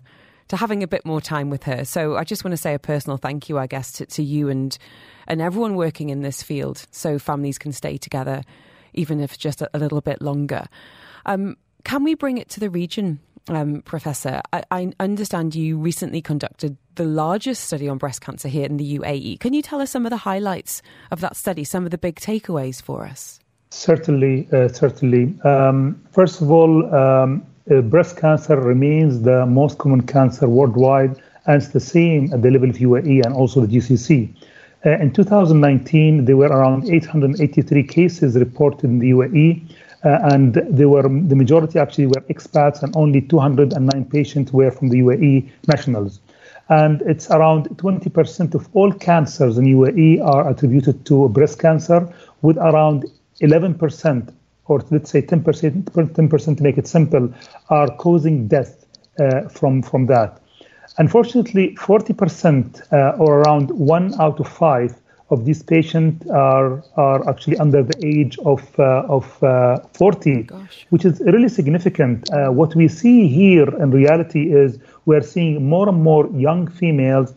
[0.50, 1.84] to having a bit more time with her.
[1.84, 4.50] So I just want to say a personal thank you, I guess, to, to you
[4.50, 4.78] and
[5.28, 8.44] and everyone working in this field, so families can stay together,
[8.94, 10.66] even if just a, little bit longer.
[11.26, 16.22] Um, can we bring it to the region um, Professor, I, I, understand you recently
[16.22, 19.40] conducted the largest study on breast cancer here in the UAE.
[19.40, 20.82] Can you tell us some of the highlights
[21.12, 23.40] of that study, some of the big takeaways for us?
[23.70, 25.38] Certainly, uh, certainly.
[25.44, 31.62] Um, first of all, um, uh, breast cancer remains the most common cancer worldwide, and
[31.62, 34.34] it's the same at the level of UAE and also the GCC.
[34.86, 39.68] Uh, in 2019, there were around 883 cases reported in the UAE
[40.04, 45.00] and they were the majority actually were expats, and only 209 patients were from the
[45.00, 46.20] UAE nationals.
[46.70, 52.58] And it's around 20% of all cancers in UAE are attributed to breast cancer, with
[52.58, 53.06] around
[53.42, 54.34] 11%,
[54.66, 57.34] or let's say 10%, 10% to make it simple,
[57.70, 58.86] are causing death
[59.20, 60.42] uh, from from that.
[61.00, 64.96] Unfortunately, 40% uh, or around one out of five
[65.30, 70.86] of these patients are are actually under the age of uh, of uh, 40, Gosh.
[70.90, 72.30] which is really significant.
[72.32, 77.34] Uh, what we see here in reality is we're seeing more and more young females.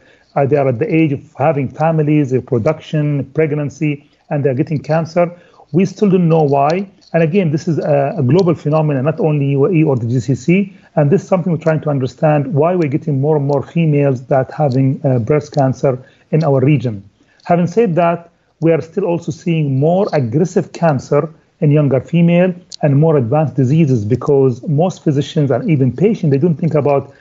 [0.48, 5.37] They are at the age of having families, reproduction, pregnancy, and they're getting cancer.
[5.72, 6.88] We still don't know why.
[7.12, 10.72] And again, this is a, a global phenomenon, not only UAE or the GCC.
[10.94, 14.24] And this is something we're trying to understand why we're getting more and more females
[14.26, 16.00] that having uh, breast cancer
[16.31, 17.10] in our region.
[17.44, 22.98] Having said that, we are still also seeing more aggressive cancer in younger female and
[22.98, 27.12] more advanced diseases because most physicians and even patients they don't think about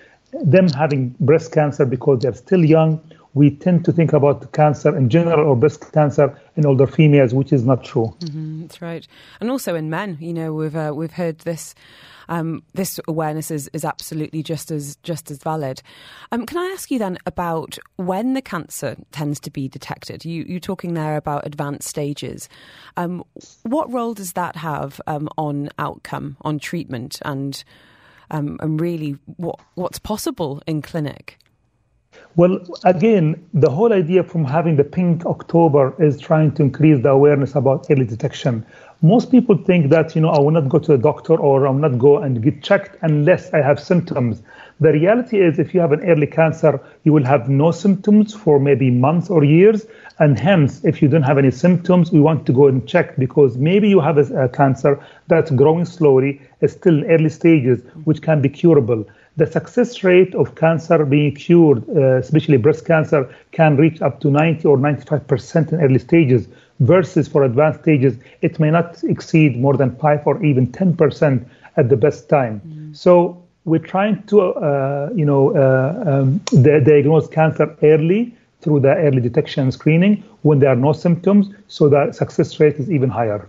[0.44, 3.02] them having breast cancer because they're still young.
[3.34, 7.54] We tend to think about cancer in general or breast cancer in older females, which
[7.54, 8.16] is not true.
[8.20, 9.08] Mm-hmm, that's right,
[9.40, 10.18] and also in men.
[10.20, 11.76] You know, we've uh, we've heard this
[12.30, 15.82] um, this awareness is, is absolutely just as just as valid.
[16.32, 20.24] Um, can I ask you then about when the cancer tends to be detected?
[20.24, 22.48] You, you're talking there about advanced stages.
[22.96, 23.24] Um,
[23.64, 27.62] what role does that have um, on outcome, on treatment, and
[28.32, 31.38] um, and really what what's possible in clinic?
[32.40, 37.10] Well, again, the whole idea from having the Pink October is trying to increase the
[37.10, 38.66] awareness about early detection.
[39.02, 41.72] most people think that you know I will not go to the doctor or I
[41.72, 44.42] will not go and get checked unless I have symptoms.
[44.80, 48.58] The reality is, if you have an early cancer, you will have no symptoms for
[48.58, 49.86] maybe months or years,
[50.20, 53.58] and hence, if you don't have any symptoms, we want to go and check because
[53.58, 54.98] maybe you have a, a cancer
[55.28, 59.06] that's growing slowly, is still early stages, which can be curable
[59.40, 64.30] the success rate of cancer being cured, uh, especially breast cancer, can reach up to
[64.30, 66.48] 90 or 95% in early stages,
[66.80, 71.46] versus for advanced stages, it may not exceed more than 5 or even 10%
[71.78, 72.62] at the best time.
[72.62, 72.96] Mm.
[72.96, 79.22] So we're trying to, uh, you know, uh, um, diagnose cancer early through the early
[79.22, 83.48] detection screening when there are no symptoms, so the success rate is even higher.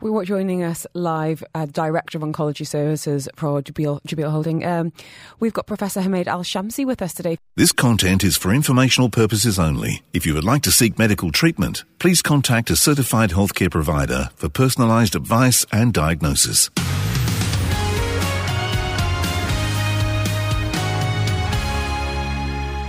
[0.00, 4.64] We were joining us live, uh, Director of Oncology Services for Burjeel, Burjeel Holding.
[4.64, 4.92] Um,
[5.40, 7.38] we've got Professor Humaid Al Shamsi with us today.
[7.56, 10.02] This content is for informational purposes only.
[10.12, 14.48] If you would like to seek medical treatment, please contact a certified healthcare provider for
[14.48, 16.68] personalised advice and diagnosis.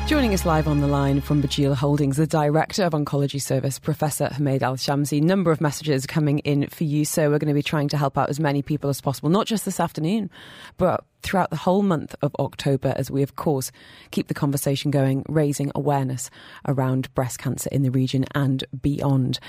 [0.07, 4.29] Joining us live on the line from Burjeel Holdings, the Director of Oncology Service, Professor
[4.33, 5.21] Humaid Al Shamsi.
[5.21, 8.17] Number of messages coming in for you, so we're going to be trying to help
[8.17, 10.29] out as many people as possible, not just this afternoon,
[10.77, 13.71] but throughout the whole month of October as we, of course,
[14.11, 16.29] keep the conversation going, raising awareness
[16.67, 19.39] around breast cancer in the region and beyond.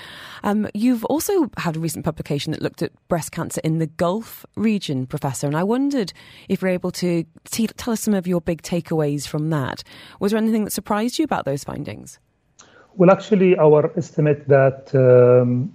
[0.43, 4.45] Um, you've also had a recent publication that looked at breast cancer in the Gulf
[4.55, 6.13] region, Professor, and I wondered
[6.47, 9.83] if you're able to t- tell us some of your big takeaways from that.
[10.19, 12.19] Was there anything that surprised you about those findings?
[12.95, 14.93] Well, actually, our estimate that.
[14.93, 15.73] Um,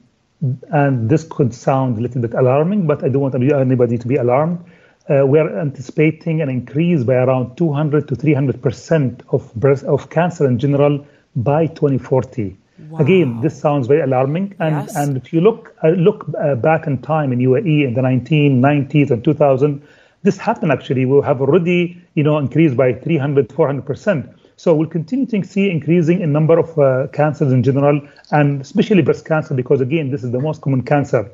[0.73, 4.17] and this could sound a little bit alarming, but I don't want anybody to be
[4.17, 4.63] alarmed
[5.09, 10.09] uh, we are anticipating an increase by around 200 to 300 percent of breast of
[10.11, 12.57] cancer in general by 2040.
[12.89, 12.99] Wow.
[12.99, 14.97] Again, this sounds very alarming, and yes.
[14.97, 19.11] and if you look uh, look uh, back in time in UAE in the 1990s
[19.11, 19.83] and 2000,
[20.23, 21.05] this happened actually.
[21.05, 24.31] We have already you know increased by 300 400 percent.
[24.57, 29.03] So we'll continue to see increasing in number of uh, cancers in general, and especially
[29.03, 31.31] breast cancer, because again, this is the most common cancer.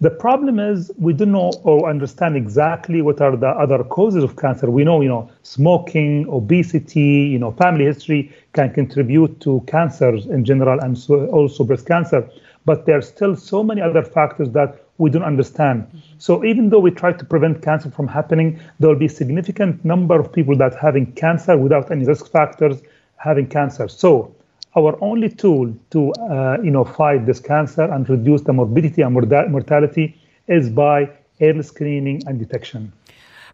[0.00, 4.36] The problem is we don't know or understand exactly what are the other causes of
[4.36, 4.70] cancer.
[4.70, 10.44] We know, you know, smoking, obesity, you know, family history can contribute to cancers in
[10.44, 12.30] general and so also breast cancer.
[12.64, 15.82] But there are still so many other factors that we don't understand.
[15.82, 15.98] Mm-hmm.
[16.18, 19.84] So even though we try to prevent cancer from happening, there will be a significant
[19.84, 22.82] number of people that having cancer without any risk factors
[23.16, 23.88] having cancer.
[23.88, 24.32] So
[24.78, 29.12] our only tool to uh, you know fight this cancer and reduce the morbidity and
[29.14, 30.06] mortality
[30.46, 31.10] is by
[31.40, 32.92] early screening and detection.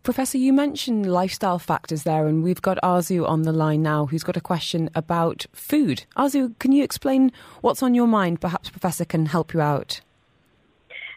[0.02, 4.22] Professor, you mentioned lifestyle factors there, and we've got Arzu on the line now who's
[4.22, 6.04] got a question about food.
[6.14, 7.32] Arzu, can you explain
[7.62, 8.38] what's on your mind?
[8.38, 10.02] Perhaps Professor can help you out.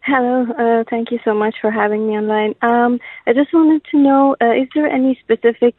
[0.05, 2.55] Hello, uh, thank you so much for having me online.
[2.61, 5.75] Um, I just wanted to know uh, is there any specific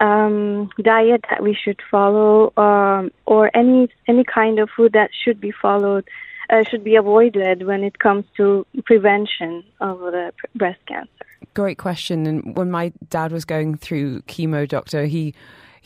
[0.00, 5.40] um, diet that we should follow, um, or any any kind of food that should
[5.40, 6.08] be followed,
[6.50, 11.10] uh, should be avoided when it comes to prevention of the breast cancer?
[11.54, 12.26] Great question.
[12.26, 15.34] And when my dad was going through chemo, doctor, he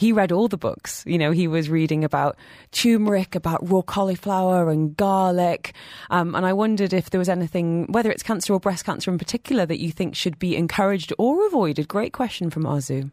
[0.01, 1.05] he read all the books.
[1.07, 2.37] You know, he was reading about
[2.73, 5.75] turmeric, about raw cauliflower and garlic.
[6.09, 9.18] Um, and I wondered if there was anything, whether it's cancer or breast cancer in
[9.18, 11.87] particular, that you think should be encouraged or avoided.
[11.87, 13.11] Great question from Arzu.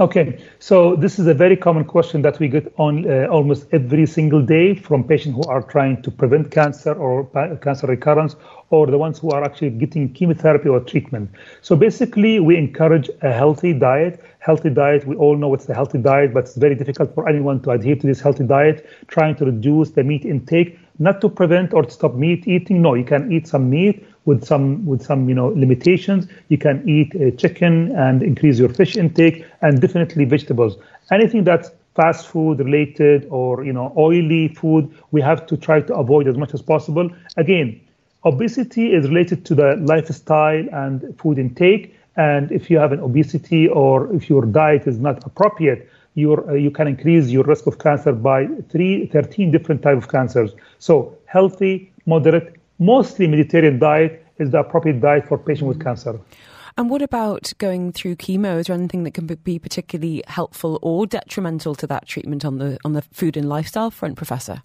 [0.00, 4.06] Okay, so this is a very common question that we get on uh, almost every
[4.06, 7.26] single day from patients who are trying to prevent cancer or
[7.62, 8.34] cancer recurrence,
[8.70, 11.30] or the ones who are actually getting chemotherapy or treatment.
[11.62, 14.20] So basically, we encourage a healthy diet.
[14.40, 17.62] Healthy diet, we all know what's a healthy diet, but it's very difficult for anyone
[17.62, 18.84] to adhere to this healthy diet.
[19.06, 22.82] Trying to reduce the meat intake, not to prevent or to stop meat eating.
[22.82, 26.26] No, you can eat some meat, with some with some you know limitations.
[26.48, 30.76] You can eat uh, chicken and increase your fish intake, and definitely vegetables.
[31.10, 35.94] Anything that's fast food related or you know oily food, we have to try to
[35.94, 37.08] avoid as much as possible.
[37.36, 37.80] Again,
[38.24, 41.94] obesity is related to the lifestyle and food intake.
[42.16, 46.70] And if you have an obesity or if your diet is not appropriate, uh, you
[46.70, 50.52] can increase your risk of cancer by three, 13 different type of cancers.
[50.78, 56.20] So healthy, moderate, mostly Mediterranean diet is the appropriate diet for patients with cancer.
[56.76, 58.58] And what about going through chemo?
[58.58, 62.78] Is there anything that can be particularly helpful or detrimental to that treatment on the
[62.84, 64.62] on the food and lifestyle front, Professor?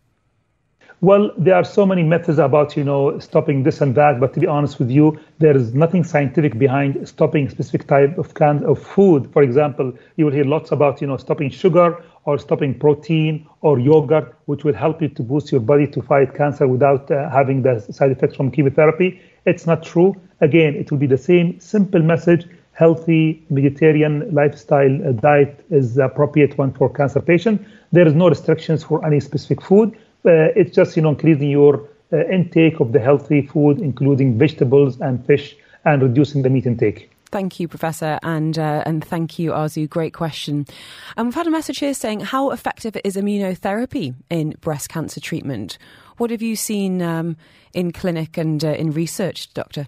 [1.01, 4.41] Well, there are so many methods about you know stopping this and that, but to
[4.41, 8.79] be honest with you, there is nothing scientific behind stopping specific type of can of
[8.83, 9.31] food.
[9.31, 13.79] For example, you will hear lots about you know stopping sugar or stopping protein or
[13.79, 17.61] yogurt, which will help you to boost your body to fight cancer without uh, having
[17.61, 19.21] the side effects from chemotherapy.
[19.45, 20.17] It's not true.
[20.41, 22.45] Again, it will be the same simple message.
[22.73, 27.65] Healthy Mediterranean lifestyle uh, diet is the appropriate one for cancer patient.
[27.93, 29.97] There is no restrictions for any specific food.
[30.25, 34.99] Uh, it's just you know increasing your uh, intake of the healthy food, including vegetables
[34.99, 35.55] and fish,
[35.85, 37.09] and reducing the meat intake.
[37.31, 39.87] Thank you, Professor, and uh, and thank you, Arzu.
[39.87, 40.65] Great question.
[41.15, 45.77] And we've had a message here saying, how effective is immunotherapy in breast cancer treatment?
[46.17, 47.37] What have you seen um,
[47.73, 49.87] in clinic and uh, in research, Doctor?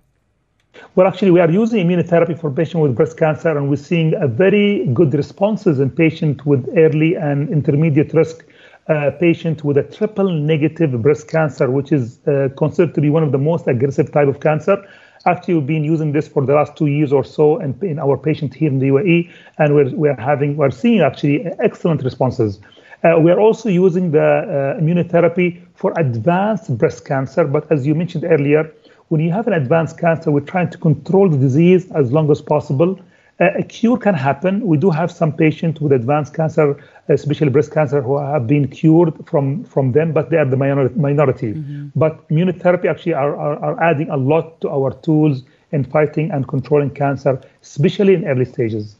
[0.95, 4.27] Well, actually, we are using immunotherapy for patients with breast cancer, and we're seeing a
[4.27, 8.45] very good responses in patients with early and intermediate risk
[8.87, 13.23] uh, patient with a triple negative breast cancer, which is uh, considered to be one
[13.23, 14.83] of the most aggressive type of cancer.
[15.25, 18.17] Actually, we've been using this for the last two years or so in, in our
[18.17, 22.59] patient here in the UAE, and we're, we're having we're seeing actually excellent responses.
[23.03, 27.93] Uh, we are also using the uh, immunotherapy for advanced breast cancer, but as you
[27.93, 28.71] mentioned earlier,
[29.09, 32.41] when you have an advanced cancer, we're trying to control the disease as long as
[32.41, 32.99] possible
[33.41, 34.65] a cure can happen.
[34.67, 36.77] We do have some patients with advanced cancer,
[37.07, 41.53] especially breast cancer, who have been cured from, from them, but they are the minority.
[41.53, 41.87] Mm-hmm.
[41.95, 46.47] But immunotherapy actually are, are, are adding a lot to our tools in fighting and
[46.47, 48.95] controlling cancer, especially in early stages.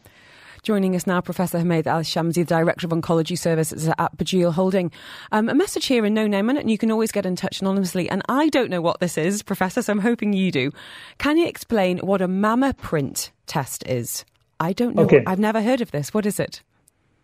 [0.64, 4.92] Joining us now, Professor Humaid Al Shamsi, Director of Oncology Services at Burjeel Holding.
[5.32, 8.08] Um, a message here in no name, and you can always get in touch anonymously.
[8.08, 10.72] And I don't know what this is, Professor, so I'm hoping you do.
[11.18, 14.24] Can you explain what a MammaPrint test is?
[14.62, 15.04] I don't know.
[15.04, 15.24] Okay.
[15.26, 16.14] I've never heard of this.
[16.14, 16.62] What is it?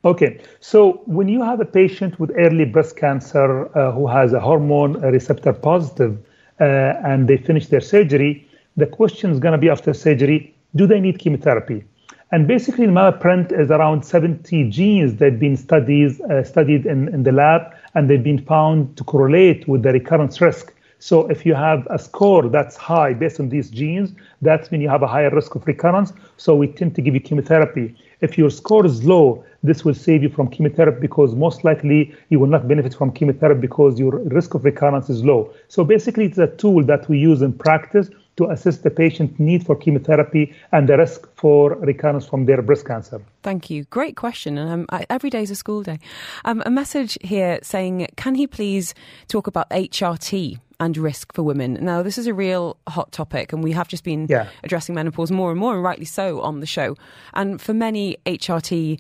[0.04, 4.40] Okay, so when you have a patient with early breast cancer uh, who has a
[4.40, 6.18] hormone receptor positive,
[6.60, 6.64] uh,
[7.04, 11.00] and they finish their surgery, the question is going to be after surgery, do they
[11.00, 11.84] need chemotherapy?
[12.32, 17.24] And basically, MammaPrint is around 70 genes that have been studied, uh, studied in, in
[17.24, 20.74] the lab, and they've been found to correlate with the recurrence risk.
[21.00, 24.90] So if you have a score that's high based on these genes, that means you
[24.90, 26.14] have a higher risk of recurrence.
[26.38, 27.96] So we tend to give you chemotherapy.
[28.22, 32.40] If your score is low, this will save you from chemotherapy because most likely you
[32.40, 35.54] will not benefit from chemotherapy because your risk of recurrence is low.
[35.68, 39.66] So basically, it's a tool that we use in practice to assess the patient need
[39.66, 43.22] for chemotherapy and the risk for recurrence from their breast cancer.
[43.44, 43.84] Thank you.
[43.86, 44.58] Great question.
[44.58, 46.00] Um, every day is a school day.
[46.46, 48.94] Um, a message here saying, can he please
[49.28, 50.60] talk about HRT?
[50.80, 51.78] And risk for women.
[51.82, 54.50] Now, this is a real hot topic, and we have just been yeah.
[54.64, 56.96] addressing menopause more and more, and rightly so, on the show.
[57.34, 59.00] And for many, HRT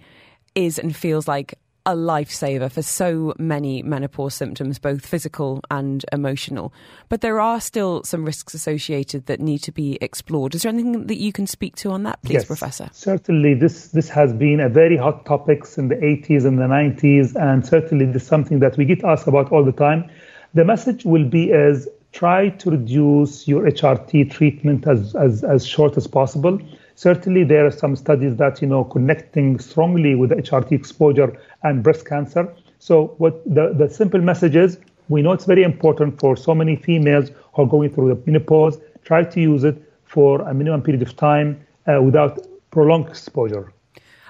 [0.55, 6.73] is and feels like a lifesaver for so many menopause symptoms, both physical and emotional.
[7.07, 10.53] But there are still some risks associated that need to be explored.
[10.53, 12.89] Is there anything that you can speak to on that, please, yes, Professor?
[12.91, 17.33] Certainly, this this has been a very hot topic in the 80s and the 90s,
[17.41, 20.09] and certainly this is something that we get asked about all the time.
[20.53, 25.97] The message will be as try to reduce your HRT treatment as, as, as short
[25.97, 26.59] as possible
[26.97, 32.07] Certainly, there are some studies that you know connecting strongly with HRT exposure and breast
[32.07, 32.51] cancer.
[32.79, 36.75] So, what the, the simple message is, we know it's very important for so many
[36.75, 38.79] females who are going through the menopause.
[39.03, 42.39] Try to use it for a minimum period of time uh, without
[42.71, 43.71] prolonged exposure.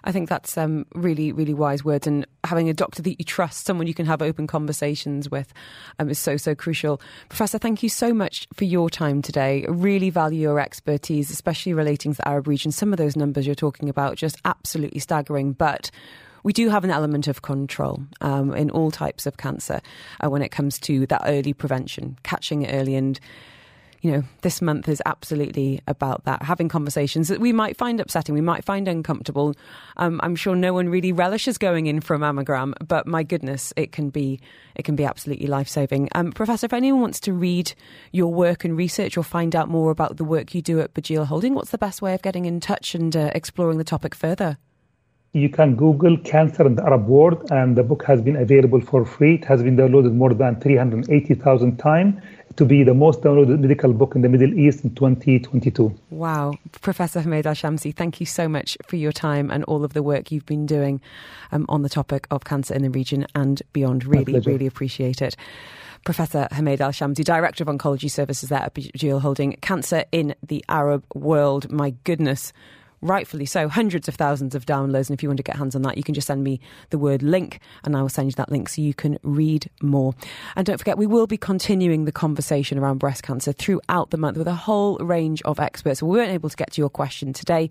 [0.04, 2.08] I think that's um, really, really wise words.
[2.08, 5.54] And having a doctor that you trust, someone you can have open conversations with,
[6.00, 7.02] um, is so, so crucial.
[7.30, 9.66] Professor, thank you so much for your time today.
[9.68, 12.72] I really value your expertise, especially relating to the Arab region.
[12.72, 15.54] Some of those numbers you're talking about, just absolutely staggering.
[15.54, 15.92] But
[16.44, 19.82] we do have an element of control um, in all types of cancer
[20.24, 23.20] uh, when it comes to that early prevention, catching it early and
[24.02, 26.44] you know, this month is absolutely about that.
[26.44, 29.56] Having conversations that we might find upsetting, we might find uncomfortable.
[29.98, 33.74] Um, I'm sure no one really relishes going in for a mammogram, but my goodness,
[33.76, 34.40] it can be
[34.76, 36.10] it can be absolutely life saving.
[36.14, 37.74] Um, Professor, if anyone wants to read
[38.12, 41.26] your work and research or find out more about the work you do at Burjeel
[41.26, 44.58] Holding, what's the best way of getting in touch and uh, exploring the topic further?
[45.34, 49.06] You can Google cancer in the Arab world, and the book has been available for
[49.06, 49.36] free.
[49.36, 52.16] It has been downloaded more than 380,000 times
[52.58, 55.96] to be the most downloaded medical book in the Middle East in 2022.
[56.10, 56.54] Wow.
[56.82, 60.04] Professor Humaid Al Shamsi, thank you so much for your time and all of the
[60.04, 61.00] work you've been doing
[61.52, 64.06] um, on the topic of cancer in the region and beyond.
[64.06, 65.36] Really, really appreciate it.
[66.04, 69.54] Professor Humaid Al Shamsi, Director of Oncology Services at Burjeel Holding.
[69.62, 71.72] Cancer in the Arab world.
[71.72, 72.54] My goodness
[73.02, 75.10] rightfully so, hundreds of thousands of downloads.
[75.10, 76.98] And if you want to get hands on that, you can just send me the
[76.98, 80.14] word link and I will send you that link so you can read more.
[80.56, 84.38] And don't forget, we will be continuing the conversation around breast cancer throughout the month
[84.38, 86.02] with a whole range of experts.
[86.02, 87.70] We weren't able to get to your question today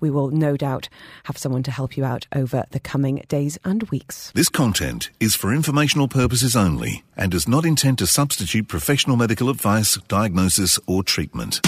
[0.00, 0.88] we will no doubt
[1.24, 4.30] have someone to help you out over the coming days and weeks.
[4.34, 9.48] This content is for informational purposes only and does not intend to substitute professional medical
[9.48, 11.60] advice, diagnosis, or treatment.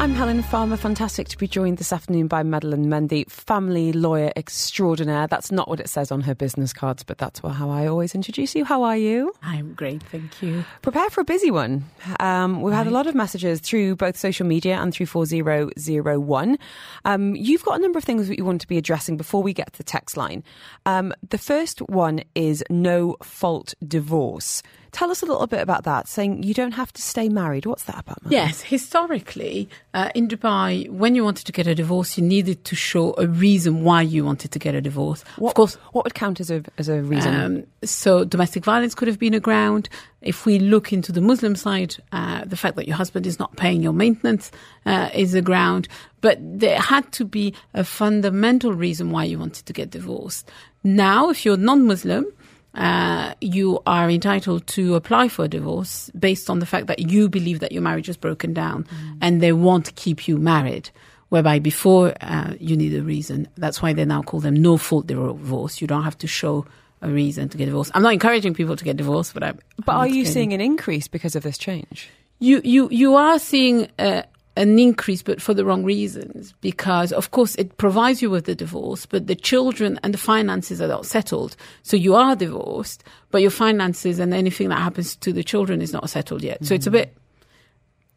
[0.00, 0.76] I'm Helen Farmer.
[0.76, 5.26] Fantastic to be joined this afternoon by Madeleine Mendy, family lawyer extraordinaire.
[5.26, 8.54] That's not what it says on her business cards, but that's how I always introduce
[8.54, 8.64] you.
[8.64, 9.32] How are you?
[9.42, 10.64] I'm great, thank you.
[10.82, 11.84] Prepare for a busy one.
[12.20, 16.58] Um, we've had a lot of messages through both social media and through 4001.
[17.04, 19.52] Um, you've got a number of things that you want to be addressing before we
[19.52, 20.44] get to the text line.
[20.86, 24.62] Um, the first one is no fault divorce.
[24.92, 27.66] Tell us a little bit about that, saying you don't have to stay married.
[27.66, 28.18] What's that about?
[28.28, 32.76] Yes, historically, uh, in Dubai, when you wanted to get a divorce, you needed to
[32.76, 35.24] show a reason why you wanted to get a divorce.
[35.36, 37.34] What, of course, what would count as a as a reason?
[37.34, 39.88] Um, so domestic violence could have been a ground.
[40.20, 43.56] If we look into the Muslim side, uh, the fact that your husband is not
[43.56, 44.50] paying your maintenance
[44.84, 45.86] uh, is a ground.
[46.20, 50.50] But there had to be a fundamental reason why you wanted to get divorced.
[50.82, 52.26] Now, if you're non-Muslim,
[52.74, 57.28] uh, you are entitled to apply for a divorce based on the fact that you
[57.28, 59.18] believe that your marriage is broken down mm.
[59.20, 60.90] and they want to keep you married.
[61.30, 63.48] Whereby before uh, you need a reason.
[63.58, 65.78] That's why they now call them no fault divorce.
[65.78, 66.64] You don't have to show
[67.02, 67.90] a reason to get divorced.
[67.94, 69.52] I'm not encouraging people to get divorced, but I.
[69.84, 72.08] But are you seeing an increase because of this change?
[72.38, 74.22] You you you are seeing uh,
[74.58, 76.54] an increase, but for the wrong reasons.
[76.60, 80.80] Because, of course, it provides you with the divorce, but the children and the finances
[80.80, 81.56] are not settled.
[81.82, 85.92] So you are divorced, but your finances and anything that happens to the children is
[85.92, 86.56] not settled yet.
[86.56, 86.64] Mm-hmm.
[86.66, 87.16] So it's a bit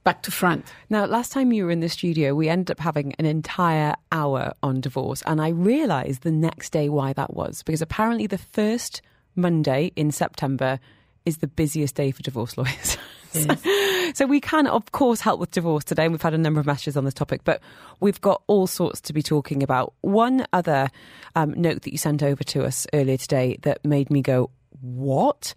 [0.03, 0.65] back to front.
[0.89, 4.53] Now, last time you were in the studio, we ended up having an entire hour
[4.63, 5.21] on divorce.
[5.25, 7.63] And I realised the next day why that was.
[7.63, 9.01] Because apparently, the first
[9.35, 10.79] Monday in September
[11.25, 12.97] is the busiest day for divorce lawyers.
[13.33, 14.13] Yes.
[14.17, 16.03] so, we can, of course, help with divorce today.
[16.03, 17.61] And we've had a number of messages on this topic, but
[17.99, 19.93] we've got all sorts to be talking about.
[20.01, 20.89] One other
[21.35, 24.49] um, note that you sent over to us earlier today that made me go,
[24.81, 25.53] What?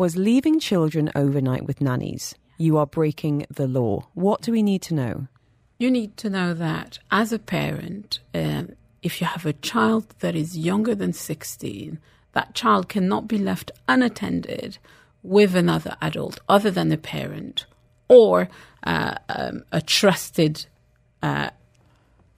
[0.00, 2.34] was leaving children overnight with nannies.
[2.56, 4.06] You are breaking the law.
[4.14, 5.28] What do we need to know?
[5.76, 8.70] You need to know that as a parent, um,
[9.02, 11.98] if you have a child that is younger than 16,
[12.32, 14.78] that child cannot be left unattended
[15.22, 17.66] with another adult other than the parent
[18.08, 18.48] or
[18.84, 20.66] uh, um, a trusted
[21.22, 21.50] uh,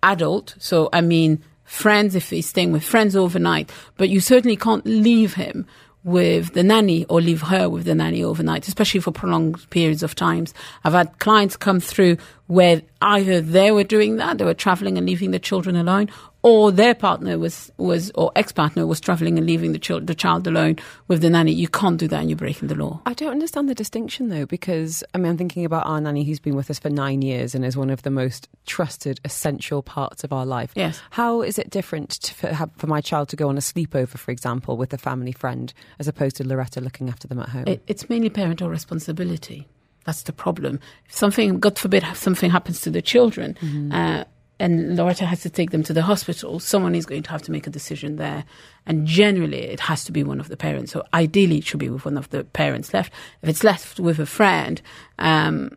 [0.02, 0.54] adult.
[0.58, 5.34] So, I mean, friends if he's staying with friends overnight, but you certainly can't leave
[5.34, 5.66] him
[6.04, 10.14] with the nanny or leave her with the nanny overnight, especially for prolonged periods of
[10.14, 10.52] times.
[10.84, 12.16] I've had clients come through
[12.48, 16.10] where either they were doing that, they were traveling and leaving the children alone,
[16.42, 20.46] or their partner was, was or ex-partner was traveling and leaving the, child the child
[20.46, 20.76] alone
[21.08, 21.52] with the nanny.
[21.52, 23.00] You can't do that and you're breaking the law.
[23.06, 26.40] I don't understand the distinction though, because I mean, I'm thinking about our nanny who's
[26.40, 30.24] been with us for nine years and is one of the most trusted, essential parts
[30.24, 30.72] of our life.
[30.74, 31.00] Yes.
[31.10, 34.30] How is it different to, for, for, my child to go on a sleepover, for
[34.30, 37.64] example, with a family friend, as opposed to Loretta looking after them at home?
[37.66, 39.68] It, it's mainly parental responsibility.
[40.04, 40.80] That's the problem.
[41.06, 43.92] If something, God forbid, something happens to the children, mm-hmm.
[43.92, 44.24] uh,
[44.62, 47.50] and Loretta has to take them to the hospital, someone is going to have to
[47.50, 48.44] make a decision there.
[48.86, 50.92] And generally, it has to be one of the parents.
[50.92, 53.12] So ideally, it should be with one of the parents left.
[53.42, 54.80] If it's left with a friend,
[55.18, 55.76] um,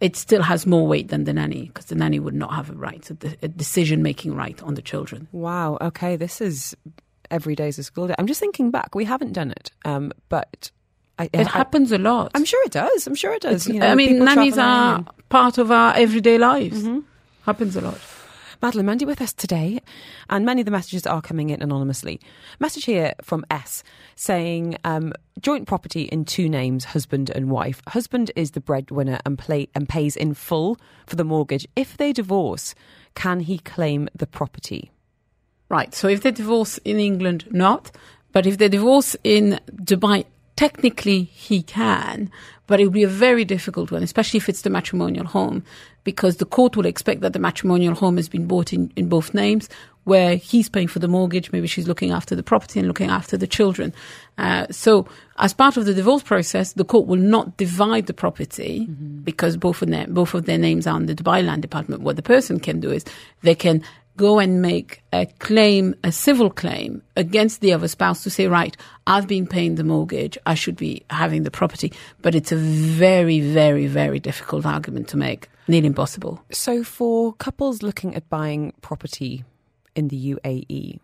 [0.00, 2.74] it still has more weight than the nanny because the nanny would not have a
[2.74, 5.26] right, a, decision making right on the children.
[5.32, 5.76] Wow.
[5.80, 6.14] Okay.
[6.14, 6.76] This is
[7.32, 8.14] every day is a school day.
[8.16, 8.94] I'm just thinking back.
[8.94, 10.70] We haven't done it, um, but.
[11.18, 12.30] I, it I, happens a lot.
[12.34, 13.06] I'm sure it does.
[13.06, 13.68] I'm sure it does.
[13.68, 16.82] You know, I mean, nannies are part of our everyday lives.
[16.82, 17.00] Mm-hmm.
[17.44, 18.00] Happens a lot.
[18.62, 19.80] Madeleine Mendy with us today,
[20.28, 22.20] and many of the messages are coming in anonymously.
[22.58, 23.82] Message here from S
[24.16, 27.80] saying um, joint property in two names, husband and wife.
[27.88, 31.66] Husband is the breadwinner and, play, and pays in full for the mortgage.
[31.74, 32.74] If they divorce,
[33.14, 34.90] can he claim the property?
[35.70, 35.94] Right.
[35.94, 37.90] So if they divorce in England, not.
[38.32, 40.24] But if they divorce in Dubai,
[40.56, 42.30] technically he can,
[42.66, 45.64] but it would be a very difficult one, especially if it's the matrimonial home,
[46.04, 49.34] because the court will expect that the matrimonial home has been bought in, in both
[49.34, 49.68] names,
[50.04, 53.36] where he's paying for the mortgage, maybe she's looking after the property and looking after
[53.36, 53.92] the children.
[54.38, 55.06] Uh, so,
[55.38, 59.18] as part of the divorce process, the court will not divide the property mm-hmm.
[59.20, 62.02] because both of, their, both of their names are on the Dubai Land Department.
[62.02, 63.04] What the person can do is
[63.42, 63.82] they can
[64.16, 68.76] go and make a claim, a civil claim against the other spouse to say, right,
[69.06, 71.92] I've been paying the mortgage, I should be having the property.
[72.20, 76.42] But it's a very, very, very difficult argument to make, nearly impossible.
[76.52, 79.44] So, for couples looking at buying property
[79.94, 80.98] in the UAE,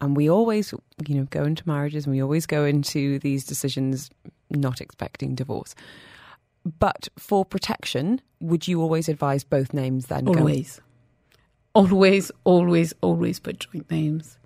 [0.00, 0.72] and we always,
[1.06, 4.10] you know, go into marriages and we always go into these decisions
[4.50, 5.74] not expecting divorce.
[6.78, 10.24] But for protection, would you always advise both names then?
[10.24, 10.80] going- Always.
[11.74, 14.38] Always, always, always put joint names.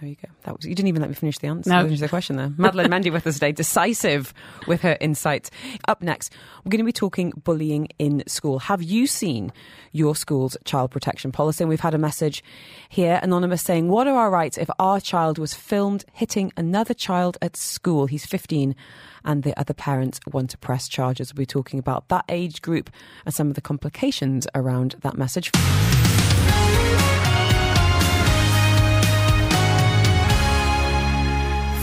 [0.00, 0.28] There you go.
[0.42, 1.70] That was you didn't even let me finish the answer.
[1.70, 1.84] No.
[1.84, 2.52] Finish the question there.
[2.58, 4.34] Madeleine Mendy with us today, decisive
[4.66, 5.50] with her insights.
[5.88, 6.34] Up next,
[6.64, 8.58] we're going to be talking bullying in school.
[8.58, 9.52] Have you seen
[9.92, 11.64] your school's child protection policy?
[11.64, 12.44] And we've had a message
[12.90, 17.38] here, anonymous, saying, "What are our rights if our child was filmed hitting another child
[17.40, 18.04] at school?
[18.04, 18.76] He's 15."
[19.24, 21.32] And the other parents want to press charges.
[21.32, 22.90] We'll be talking about that age group
[23.24, 25.50] and some of the complications around that message.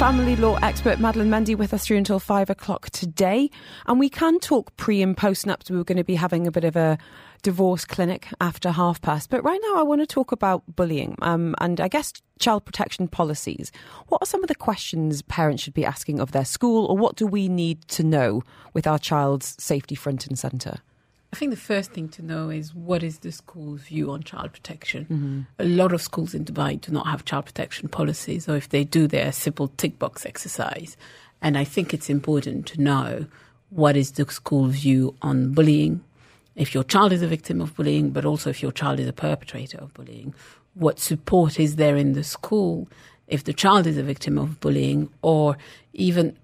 [0.03, 3.49] Family law expert Madeleine Mendy with us through until five o'clock today.
[3.87, 5.71] And we can talk pre and post nups.
[5.71, 6.97] We were going to be having a bit of a
[7.41, 9.29] divorce clinic after half past.
[9.29, 13.07] But right now, I want to talk about bullying um, and I guess child protection
[13.07, 13.71] policies.
[14.09, 17.15] What are some of the questions parents should be asking of their school, or what
[17.15, 18.43] do we need to know
[18.73, 20.79] with our child's safety front and centre?
[21.33, 24.53] I think the first thing to know is what is the school's view on child
[24.53, 25.05] protection.
[25.05, 25.41] Mm-hmm.
[25.57, 28.83] A lot of schools in Dubai do not have child protection policies, or if they
[28.83, 30.95] do, they're a simple tick box exercise.
[31.41, 33.25] And I think it's important to know
[33.71, 36.03] what is the school view on bullying.
[36.55, 39.13] If your child is a victim of bullying, but also if your child is a
[39.13, 40.35] perpetrator of bullying,
[40.75, 42.87] what support is there in the school
[43.27, 45.57] if the child is a victim of bullying, or
[45.93, 46.37] even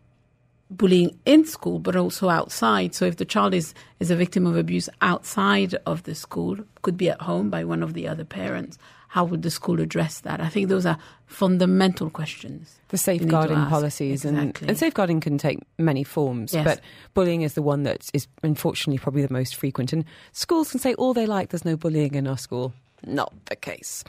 [0.70, 4.56] bullying in school but also outside so if the child is is a victim of
[4.56, 8.78] abuse outside of the school could be at home by one of the other parents
[9.08, 13.20] how would the school address that i think those are fundamental questions The you need
[13.20, 16.64] to safeguarding policies and, and safeguarding can take many forms, Yes.
[16.66, 16.82] but
[17.14, 19.94] bullying is the one that is unfortunately probably the most frequent.
[19.94, 22.74] And schools can say all they like, there's no bullying in our school.
[23.06, 24.04] Not the case.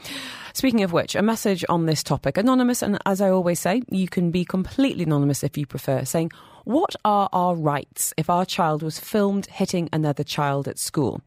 [0.53, 4.07] Speaking of which, a message on this topic, anonymous, and as I always say, you
[4.07, 6.31] can be completely anonymous if you prefer, saying,
[6.65, 11.21] What are our rights if our child was filmed hitting another child at school?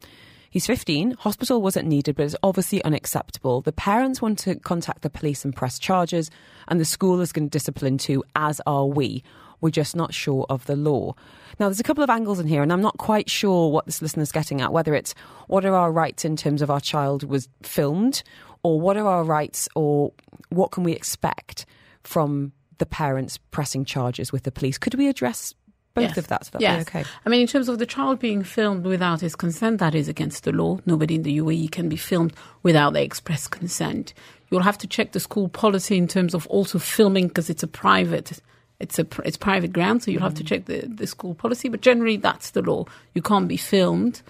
[0.55, 3.59] He's 15, hospital wasn't needed, but it's obviously unacceptable.
[3.59, 6.31] The parents want to contact the police and press charges,
[6.69, 9.21] and the school is going to discipline too, as are we.
[9.65, 11.15] We're just not sure of the law.
[11.59, 13.99] Now, there's a couple of angles in here, and I'm not quite sure what this
[13.99, 15.15] listener's getting at whether it's
[15.47, 18.21] what are our rights in terms of our child was filmed,
[18.61, 20.11] or what are our rights, or
[20.49, 21.65] what can we expect
[22.03, 24.77] from the parents pressing charges with the police.
[24.77, 25.55] Could we address
[25.95, 26.17] both Yes.
[26.17, 26.45] of that?
[26.45, 26.87] So yes.
[26.87, 27.03] okay.
[27.25, 30.43] I mean, in terms of the child being filmed without his consent, that is against
[30.43, 30.77] the law.
[30.85, 34.13] Nobody in the UAE can be filmed without their express consent.
[34.51, 37.67] You'll have to check the school policy in terms of also filming because it's a
[37.67, 38.39] private.
[38.79, 41.69] It's a it's private ground, so you'll have to check the, the school policy.
[41.69, 42.85] But generally, that's the law.
[43.13, 44.21] You can't be filmed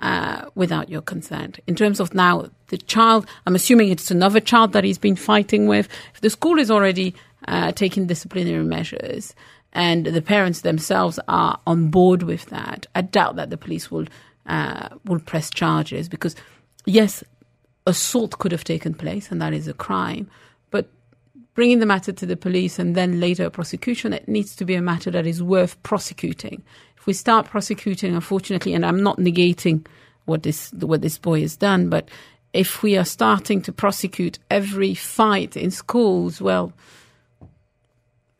[0.00, 1.60] uh, without your consent.
[1.66, 5.66] In terms of now the child, I'm assuming it's another child that he's been fighting
[5.66, 5.88] with.
[6.14, 7.14] If the school is already
[7.48, 9.34] uh, taking disciplinary measures
[9.72, 14.06] and the parents themselves are on board with that, I doubt that the police will
[14.46, 16.36] uh, will press charges because
[16.84, 17.24] yes,
[17.86, 20.28] assault could have taken place and that is a crime,
[21.54, 24.74] bringing the matter to the police and then later a prosecution, it needs to be
[24.74, 26.62] a matter that is worth prosecuting.
[26.96, 29.86] If we start prosecuting, unfortunately, and I'm not negating
[30.26, 32.08] what this what this boy has done, but
[32.52, 36.72] if we are starting to prosecute every fight in schools, well,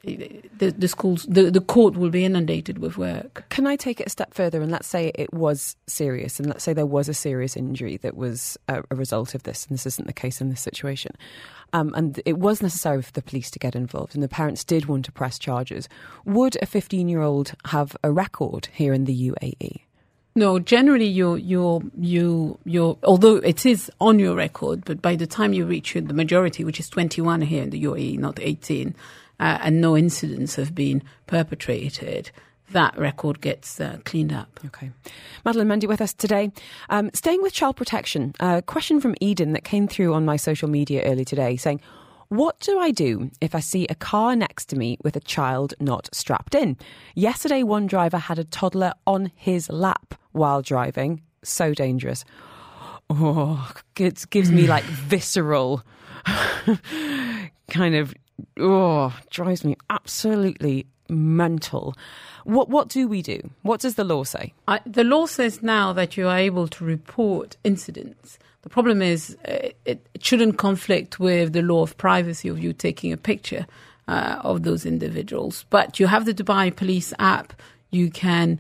[0.05, 3.45] the, the schools, the, the court will be inundated with work.
[3.49, 6.65] Can I take it a step further and let's say it was serious and let's
[6.65, 9.87] say there was a serious injury that was a, a result of this and this
[9.87, 11.13] isn't the case in this situation
[11.73, 14.87] um, and it was necessary for the police to get involved and the parents did
[14.87, 15.89] want to press charges
[16.25, 19.81] would a 15 year old have a record here in the UAE
[20.37, 25.29] No, generally you you you you although it is on your record, but by the
[25.29, 28.97] time you reach the majority, which is 21 here in the UAE, not 18,
[29.41, 32.31] uh, and no incidents have been perpetrated,
[32.71, 34.61] that record gets uh, cleaned up.
[34.67, 34.91] Okay.
[35.45, 36.51] Madeleine Mendy with us today.
[36.91, 40.69] Um, staying with child protection, a question from Eden that came through on my social
[40.69, 41.81] media early today saying,
[42.29, 45.75] What do I do if I see a car next to me with a child
[45.79, 46.77] not strapped in?
[47.15, 51.23] Yesterday, one driver had a toddler on his lap while driving.
[51.43, 52.25] So dangerous.
[53.11, 55.83] Oh, it gives me like visceral
[57.69, 58.15] kind of,
[58.59, 61.95] oh, drives me absolutely mental.
[62.45, 63.51] What what do we do?
[63.63, 64.53] What does the law say?
[64.69, 68.39] I, the law says now that you are able to report incidents.
[68.63, 72.73] The problem is uh, it, it shouldn't conflict with the law of privacy of you
[72.73, 73.67] taking a picture
[74.09, 75.67] uh, of those individuals.
[75.71, 77.53] But you have the Dubai Police app.
[77.91, 78.59] You can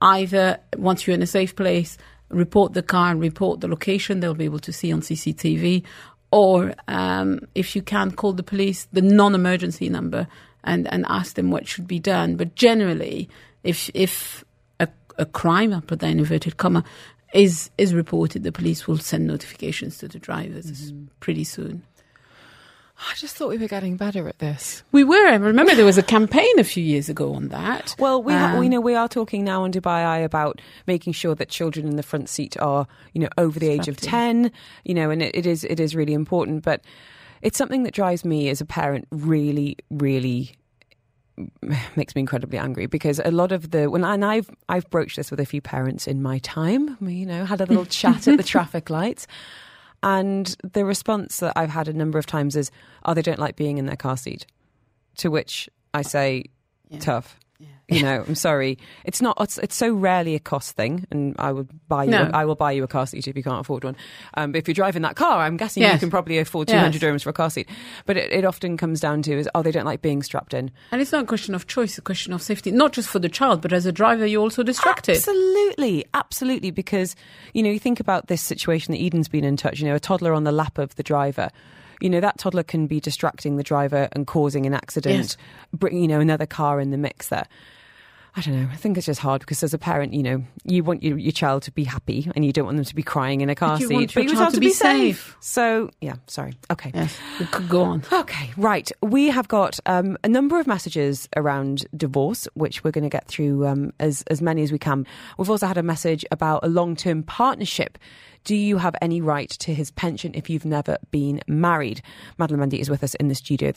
[0.00, 1.98] either, once you're in a safe place,
[2.30, 4.20] report the car and report the location.
[4.20, 5.82] They'll be able to see on CCTV.
[6.30, 10.28] Or um, if you can't call the police, the non-emergency number,
[10.64, 12.36] and, and ask them what should be done.
[12.36, 13.28] But generally,
[13.64, 14.44] if if
[14.78, 16.84] a, a crime, I put that in inverted comma,
[17.32, 21.06] is is reported, the police will send notifications to the drivers Mm-hmm.
[21.20, 21.82] pretty soon.
[23.00, 24.82] I just thought we were getting better at this.
[24.90, 25.26] We were.
[25.28, 27.94] I remember there was a campaign a few years ago on that.
[27.98, 31.12] Well, we ha- Um, we know we are talking now on Dubai Eye about making
[31.12, 34.50] sure that children in the front seat are, you know, over the age of ten.
[34.84, 36.64] You know, and it, it is it is really important.
[36.64, 36.82] But
[37.40, 40.56] it's something that drives me as a parent really, really
[41.96, 45.30] makes me incredibly angry because a lot of the when and I've I've broached this
[45.30, 46.96] with a few parents in my time.
[47.00, 49.26] You know, had a little chat at the traffic lights.
[50.02, 52.70] And the response that I've had a number of times is,
[53.04, 54.46] "Oh, they don't like being in their car seat."
[55.18, 56.44] To which I say,
[57.00, 57.38] "Tough."
[57.90, 58.76] You know, I'm sorry.
[59.04, 59.36] It's not.
[59.40, 62.10] It's, it's so rarely a cost thing, and I would buy you.
[62.10, 62.30] No.
[62.34, 63.96] I will buy you a car seat if you can't afford one.
[64.34, 66.76] Um, but if you're driving that car, I'm guessing you can probably afford Yes.
[66.94, 67.66] 200 dirhams for a car seat.
[68.04, 70.70] But it, it often comes down to is, oh, they don't like being strapped in.
[70.92, 73.20] And it's not a question of choice, it's a question of safety, not just for
[73.20, 75.16] the child, but as a driver, you're also distracted.
[75.16, 76.70] Absolutely, absolutely.
[76.70, 77.16] Because
[77.54, 79.80] you know, you think about this situation that Eden's been in touch.
[79.80, 81.48] You know, a toddler on the lap of the driver.
[82.00, 85.16] You know, that toddler can be distracting the driver and causing an accident.
[85.16, 85.36] Yes.
[85.72, 87.46] Bring you know another car in the mix there.
[88.38, 88.68] I don't know.
[88.72, 91.32] I think it's just hard because as a parent, you know, you want your, your
[91.32, 93.76] child to be happy and you don't want them to be crying in a car
[93.80, 93.94] you seat.
[93.94, 95.16] want your but you child want to to be be safe.
[95.24, 95.36] safe.
[95.40, 96.52] So yeah, sorry.
[96.70, 96.92] Okay.
[96.94, 98.04] Yes, we could go on.
[98.12, 98.92] Okay, right.
[99.02, 103.26] We have got um, a number of messages around divorce, which we're going to get
[103.26, 105.04] through um, as as many as we can.
[105.36, 107.98] We've also had a message about a long term partnership.
[108.44, 112.02] Do you have any right to his pension if you've never been married?
[112.38, 113.72] Madeleine Mendy is with us in the studio.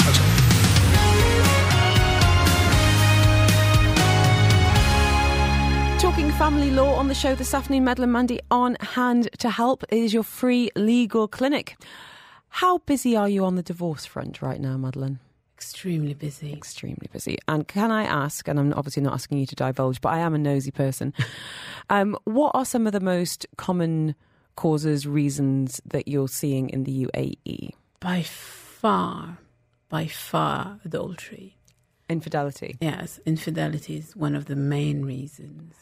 [6.37, 10.23] Family law on the show this afternoon, Madeleine Mendy on hand to help is your
[10.23, 11.77] free legal clinic.
[12.49, 15.19] How busy are you on the divorce front right now, Madeleine?
[15.55, 16.51] Extremely busy.
[16.51, 17.37] extremely busy.
[17.47, 20.33] And can I ask, and I'm obviously not asking you to divulge, but I am
[20.33, 21.13] a nosy person.
[21.91, 24.15] um, what are some of the most common
[24.55, 27.69] causes, reasons that you're seeing in the UAE?
[27.99, 29.37] By far,
[29.89, 31.57] by far, adultery.
[32.09, 32.77] Infidelity.
[32.81, 35.75] Yes, infidelity is one of the main reasons.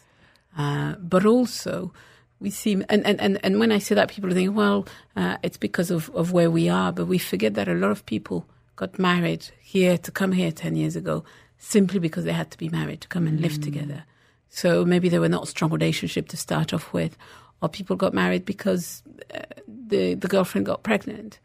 [0.58, 1.91] Uh, but also,
[2.39, 5.58] we see, and, and, and, and when I say that, people think, well, uh, it's
[5.58, 8.45] because of, of where we are, but we forget that a lot of people
[8.76, 11.24] got married here to come here 10 years ago
[11.58, 14.06] simply because they had to be married to come and live together.
[14.47, 17.18] So maybe they were not a strong relationship to start off with,
[17.62, 21.39] or people got married because uh, the, the girlfriend got pregnant.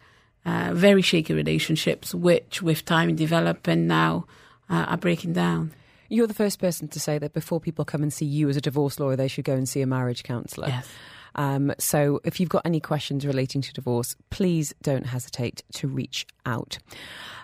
[0.47, 4.27] Uh, very shaky relationships, which with time develop and now
[4.69, 5.73] uh, are breaking down.
[6.09, 8.61] You're the first person to say that before people come and see you as a
[8.61, 10.69] divorce lawyer, they should go and see a marriage counsellor.
[10.69, 10.89] Yes.
[11.37, 16.27] Um, so if you've got any questions relating to divorce, please don't hesitate to reach
[16.47, 16.79] out.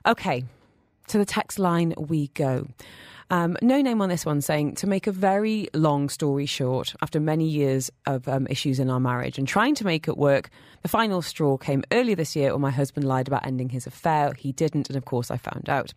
[0.07, 0.45] Okay,
[1.09, 2.69] to the text line we go.
[3.33, 7.21] Um, no name on this one saying to make a very long story short, after
[7.21, 10.51] many years of um, issues in our marriage and trying to make it work,
[10.83, 14.33] the final straw came earlier this year when my husband lied about ending his affair.
[14.37, 15.95] He didn't, and of course, I found out.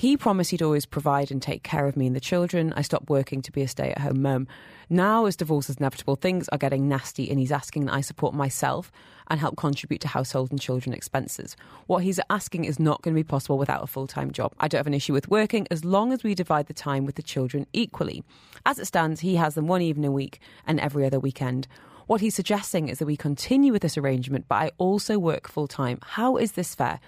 [0.00, 2.72] He promised he'd always provide and take care of me and the children.
[2.74, 4.48] I stopped working to be a stay at home mum.
[4.88, 8.32] Now, as divorce is inevitable, things are getting nasty, and he's asking that I support
[8.32, 8.90] myself
[9.28, 11.54] and help contribute to household and children expenses.
[11.86, 14.54] What he's asking is not going to be possible without a full time job.
[14.58, 17.16] I don't have an issue with working as long as we divide the time with
[17.16, 18.24] the children equally.
[18.64, 21.68] As it stands, he has them one evening a week and every other weekend.
[22.06, 25.68] What he's suggesting is that we continue with this arrangement, but I also work full
[25.68, 25.98] time.
[26.00, 27.00] How is this fair?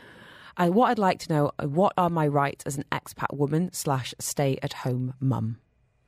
[0.57, 3.73] Uh, what I'd like to know: uh, what are my rights as an expat woman
[3.73, 5.59] slash stay at home mum?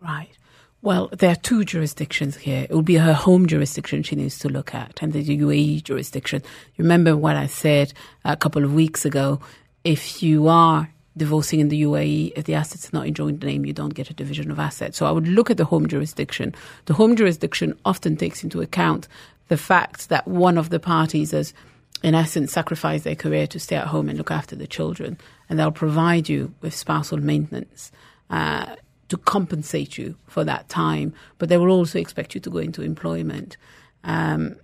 [0.01, 0.37] Right.
[0.83, 2.65] Well, there are two jurisdictions here.
[2.65, 6.43] It will be her home jurisdiction she needs to look at, and the UAE jurisdiction.
[6.77, 9.41] You remember what I said a couple of weeks ago?
[9.83, 13.65] If you are divorcing in the UAE, if the assets are not in joint name,
[13.65, 14.99] you don't get a division of assets.
[14.99, 16.55] So I would look at the home jurisdiction.
[16.87, 19.09] The home jurisdiction often takes into account
[19.49, 21.55] the fact that one of the parties has,
[22.03, 25.19] in essence, sacrifice their career to stay at home and look after the children,
[25.49, 27.91] and they'll provide you with spousal maintenance.
[28.31, 28.75] Uh,
[29.09, 32.83] to compensate you for that time, but they will also expect you to go into
[32.83, 33.57] employment.
[34.03, 34.57] Um,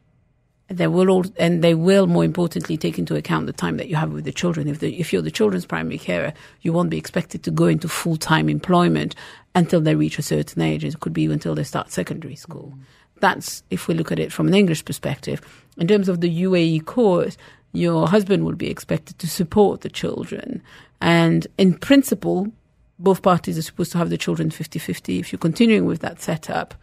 [0.68, 3.96] they will all, and they will, more importantly, take into account the time that you
[3.96, 4.68] have with the children.
[4.68, 7.88] If, the, if you're the children's primary carer, you won't be expected to go into
[7.88, 9.16] full time employment
[9.54, 10.84] until they reach a certain age.
[10.84, 12.74] It could be until they start secondary school.
[13.20, 15.40] That's if we look at it from an English perspective.
[15.76, 17.36] In terms of the UAE court,
[17.72, 20.62] your husband would be expected to support the children.
[21.00, 22.50] And in principle,
[22.98, 25.18] both parties are supposed to have the children 50 50.
[25.18, 26.74] If you're continuing with that setup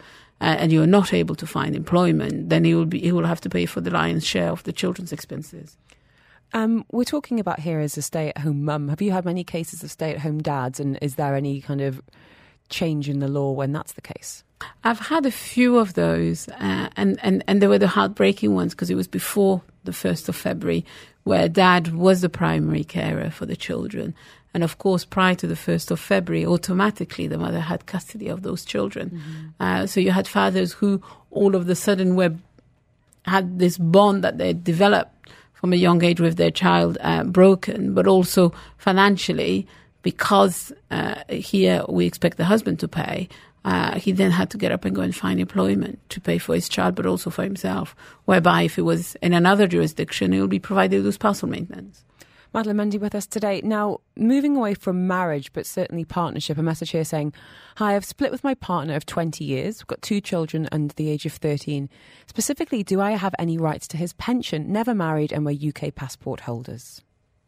[0.42, 3.42] uh, and you're not able to find employment, then he will, be, he will have
[3.42, 5.78] to pay for the lion's share of the children's expenses.
[6.54, 8.88] Um, we're talking about here as a stay at home mum.
[8.88, 11.82] Have you had many cases of stay at home dads, and is there any kind
[11.82, 12.02] of
[12.70, 14.44] change in the law when that's the case?
[14.84, 18.74] I've had a few of those, uh, and, and, and they were the heartbreaking ones
[18.74, 20.86] because it was before the 1st of February,
[21.24, 24.16] where dad was the primary carer for the children.
[24.54, 28.42] And of course, prior to the 1st of February, automatically the mother had custody of
[28.42, 29.10] those children.
[29.10, 29.48] Mm-hmm.
[29.60, 31.02] Uh, so you had fathers who
[31.32, 32.34] all of a sudden were,
[33.26, 35.14] had this bond that they developed
[35.54, 39.68] from a young age with their child uh, broken, but also financially,
[40.08, 43.28] because uh, here we expect the husband to pay.
[43.66, 46.56] Uh, he then had to get up and go and find employment to pay for
[46.56, 47.94] his child, but also for himself.
[48.24, 52.06] Whereby, if he was in another jurisdiction, he would be provided with spousal maintenance.
[52.54, 53.60] Madeleine Mendy with us today.
[53.66, 57.34] Now, moving away from marriage, but certainly partnership, a message here saying,
[57.76, 59.82] Hi, I've split with my partner of 20 years.
[59.82, 61.90] We've got two children under the age of 13.
[62.28, 64.72] Specifically, do I have any rights to his pension?
[64.72, 67.02] Never married and we're UK passport holders.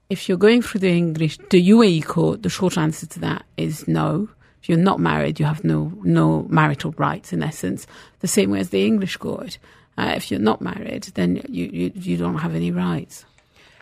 [0.09, 3.87] If you're going through the English, the UAE court, the short answer to that is
[3.87, 4.27] no.
[4.59, 7.85] If you're not married, you have no no marital rights in essence.
[8.21, 9.59] The same way as the English court.
[9.99, 13.25] Uh, if you're not married, then you, you, you don't have any rights.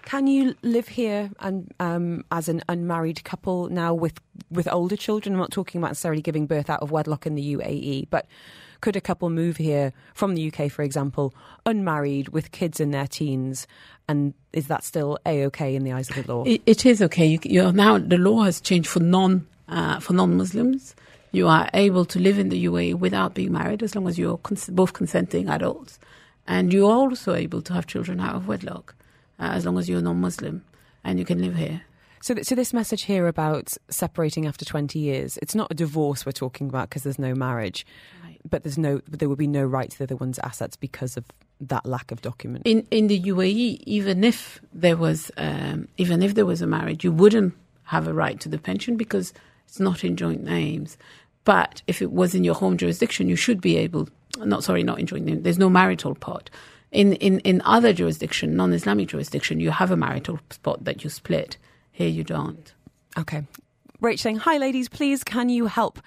[0.04, 4.20] Can you live here and um, as an unmarried couple now with
[4.52, 5.36] with older children?
[5.36, 8.26] I'm not talking about necessarily giving birth out of wedlock in the UAE, but
[8.82, 11.34] could a couple move here from the UK, for example,
[11.66, 13.68] unmarried with kids in their teens,
[14.08, 16.44] and is that still a okay in the eyes of the law?
[16.46, 17.26] it, it is okay.
[17.26, 20.96] You, you now the law has changed for non uh, for non Muslims.
[21.32, 24.38] You are able to live in the UAE without being married as long as you're
[24.38, 26.00] cons- both consenting adults,
[26.48, 28.96] and you're also able to have children out of wedlock
[29.40, 30.64] uh, as long as you're non-Muslim
[31.04, 31.82] and you can live here.
[32.22, 36.26] So, th- so this message here about separating after 20 years, it's not a divorce
[36.26, 37.86] we're talking about because there's no marriage.
[38.50, 41.26] But there's no, there would be no right to the other one's assets because of
[41.60, 42.64] that lack of document.
[42.66, 47.04] In in the UAE, even if there was, um, even if there was a marriage,
[47.04, 49.34] you wouldn't have a right to the pension because
[49.68, 50.98] it's not in joint names.
[51.44, 54.10] But if it was in your home jurisdiction, you should be able.
[54.38, 55.44] Not sorry, not in joint name.
[55.44, 56.50] There's no marital pot.
[56.92, 61.58] In, in, in other jurisdiction, non-Islamic jurisdiction, you have a marital spot that you split.
[61.92, 62.74] Here you don't.
[63.18, 63.44] Okay.
[64.00, 66.00] Rach saying, Hi, ladies, please can you help?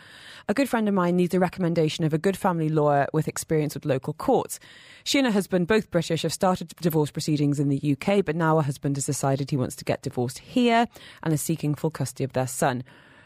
[0.48, 3.74] A good friend of mine needs a recommendation of a good family lawyer with experience
[3.74, 4.60] with local courts.
[5.02, 8.56] She and her husband, both British, have started divorce proceedings in the UK, but now
[8.56, 10.86] her husband has decided he wants to get divorced here
[11.24, 12.84] and is seeking full custody of their son.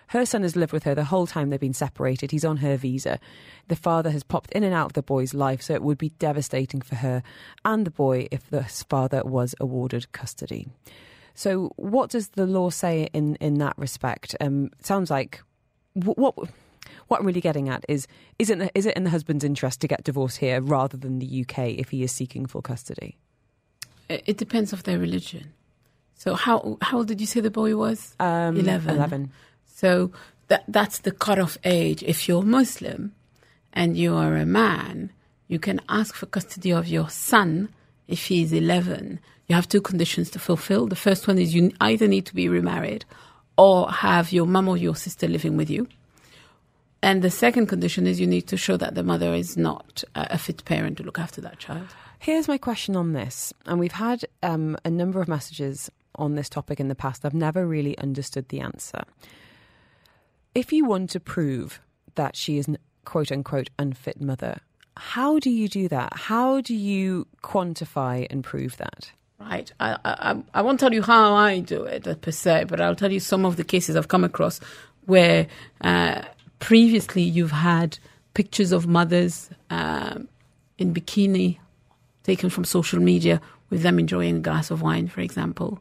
[0.09, 2.31] Her son has lived with her the whole time they've been separated.
[2.31, 3.21] He's on her visa.
[3.69, 6.11] The father has popped in and out of the boy's life, so it would be
[6.19, 7.23] devastating for her
[7.67, 10.69] and the boy if the father was awarded custody.
[11.35, 14.37] So, what does the law say in, in that respect?
[14.41, 15.43] Um, sounds like
[15.95, 16.35] what, what
[17.09, 18.07] what I'm really getting at is
[18.39, 21.45] is it is it in the husband's interest to get divorced here rather than the
[21.47, 23.17] UK if he is seeking full custody?
[24.09, 25.53] It depends of their religion.
[26.15, 28.15] So how how old did you say the boy was?
[28.21, 28.97] Um, Eleven.
[28.97, 29.33] Eleven.
[29.67, 30.13] So
[30.49, 32.03] that that's the cutoff age.
[32.03, 33.13] If you're Muslim
[33.73, 35.11] and you are a man,
[35.49, 37.71] you can ask for custody of your son
[38.09, 39.21] if he is 11.
[39.47, 40.87] You have two conditions to fulfill.
[40.87, 43.05] The first one is you either need to be remarried
[43.57, 45.87] or have your mum or your sister living with you.
[47.03, 50.39] And the second condition is you need to show that the mother is not a
[50.39, 51.89] fit parent to look after that child.
[52.19, 53.53] Here's my question on this.
[53.67, 57.27] And we've had um, a number of messages on this topic in the past.
[57.27, 59.03] I've never really understood the answer
[60.55, 61.81] if you want to prove
[62.15, 64.61] that she is an quote unquote unfit mother,
[64.97, 66.13] how do you do that?
[66.15, 69.11] How do you quantify and prove that?
[69.41, 69.71] Right.
[69.81, 73.13] I, I, I won't tell you how I do it per se, but I'll tell
[73.13, 74.61] you some of the cases I've come across
[75.07, 75.47] where
[75.81, 76.23] uh,
[76.61, 77.99] previously you've had
[78.33, 80.29] pictures of mothers um,
[80.79, 81.59] in bikini
[82.23, 83.41] taken from social media
[83.71, 85.79] with them enjoying a glass of wine, for example.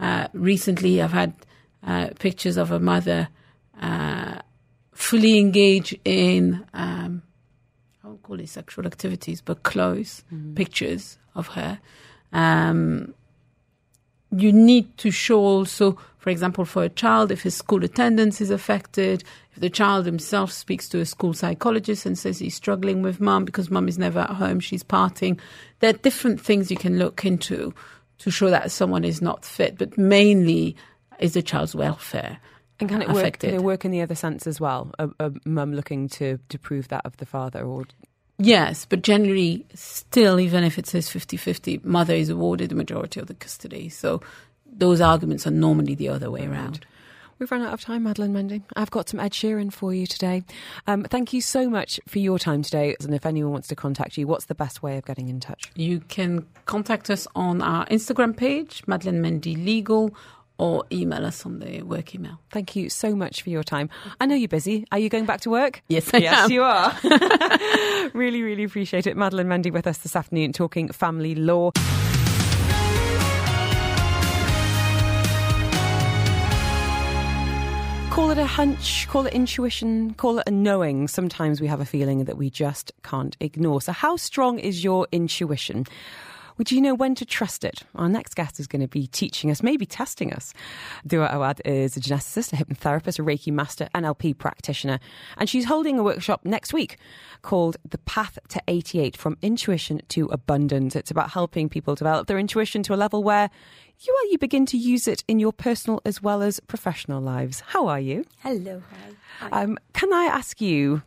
[0.00, 1.34] Uh, recently, I've had
[1.86, 3.28] uh, pictures of a mother
[3.80, 4.40] uh,
[4.92, 7.22] fully engaged in, um,
[8.04, 10.54] I won't call it sexual activities, but clothes, mm-hmm.
[10.54, 11.80] pictures of her.
[12.34, 13.14] Um,
[14.30, 18.50] you need to show also, for example, for a child, if his school attendance is
[18.50, 19.24] affected,
[19.54, 23.46] if the child himself speaks to a school psychologist and says he's struggling with mum
[23.46, 25.40] because mum is never at home, she's partying,
[25.80, 27.72] there are different things you can look into
[28.18, 30.76] to show that someone is not fit, but mainly
[31.20, 32.38] is the child's welfare.
[32.80, 33.18] And can it work?
[33.18, 33.50] affected.
[33.50, 34.90] Can it work in the other sense as well?
[34.98, 37.84] A, a mum looking to to prove that of the father, or
[38.38, 43.20] Yes, but generally, still, even if it says 50 50, mother is awarded the majority
[43.20, 43.88] of the custody.
[43.88, 44.22] So
[44.66, 46.84] those arguments are normally the other way around.
[47.38, 48.62] We've run out of time, Madeleine Mendy.
[48.76, 50.44] I've got some Ed Sheeran for you today.
[50.86, 52.94] Um, thank you so much for your time today.
[53.00, 55.70] And if anyone wants to contact you, what's the best way of getting in touch?
[55.74, 60.14] You can contact us on our Instagram page, Madeleine Mendy Legal,
[60.58, 62.38] or email us on the work email.
[62.50, 63.90] Thank you so much for your time.
[64.20, 64.86] I know you're busy.
[64.92, 65.82] Are you going back to work?
[65.88, 66.50] Yes, I yes, am.
[66.50, 66.96] you are.
[68.14, 69.16] really, really appreciate it.
[69.16, 71.72] Madeleine Mendy with us this afternoon talking family law.
[78.14, 81.08] Call it a hunch, call it intuition, call it a knowing.
[81.08, 83.80] Sometimes we have a feeling that we just can't ignore.
[83.80, 85.84] So, how strong is your intuition?
[86.56, 87.82] Would you know when to trust it?
[87.96, 90.54] Our next guest is going to be teaching us, maybe testing us.
[91.04, 95.00] Dua Awad is a geneticist, a hypnotherapist, a Reiki master, NLP practitioner,
[95.36, 96.96] and she's holding a workshop next week
[97.42, 100.94] called The Path to 88 From Intuition to Abundance.
[100.94, 103.50] It's about helping people develop their intuition to a level where
[103.98, 107.60] you, well, you begin to use it in your personal as well as professional lives.
[107.66, 108.24] How are you?
[108.40, 108.80] Hello.
[109.40, 109.62] Hi.
[109.62, 111.02] Um, can I ask you,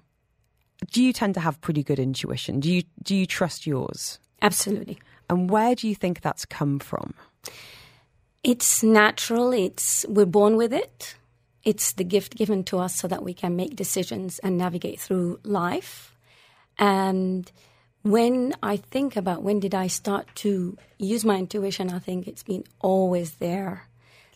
[0.91, 2.59] do you tend to have pretty good intuition?
[2.59, 4.19] Do you, do you trust yours?
[4.41, 4.99] Absolutely.
[5.29, 7.13] And where do you think that's come from?
[8.43, 9.51] It's natural.
[9.51, 11.15] It's we're born with it.
[11.63, 15.39] It's the gift given to us so that we can make decisions and navigate through
[15.43, 16.15] life.
[16.79, 17.51] And
[18.03, 22.43] when I think about when did I start to use my intuition, I think it's
[22.43, 23.87] been always there.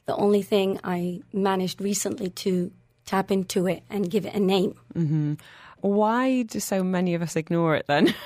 [0.07, 2.71] The only thing I managed recently to
[3.05, 4.75] tap into it and give it a name.
[4.93, 5.35] Mm-hmm.
[5.79, 8.13] Why do so many of us ignore it then?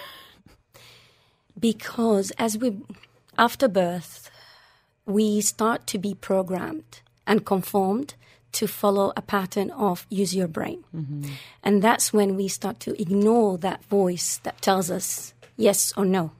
[1.59, 2.77] because as we
[3.37, 4.29] after birth
[5.05, 8.15] we start to be programmed and conformed
[8.51, 11.29] to follow a pattern of use your brain mm-hmm.
[11.63, 16.31] and that's when we start to ignore that voice that tells us yes or no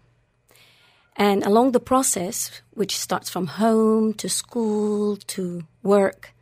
[1.17, 6.33] and along the process which starts from home to school to work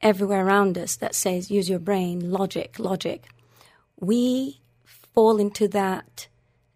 [0.00, 3.26] everywhere around us that says use your brain logic logic
[4.00, 6.26] we fall into that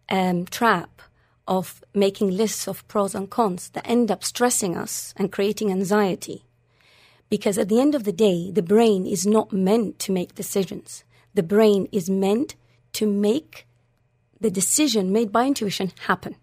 [0.08, 1.02] um, trap
[1.46, 6.44] of making lists of pros and cons that end up stressing us and creating anxiety.
[7.28, 11.04] Because at the end of the day, the brain is not meant to make decisions.
[11.34, 12.54] The brain is meant
[12.94, 13.66] to make
[14.40, 16.36] the decision made by intuition happen.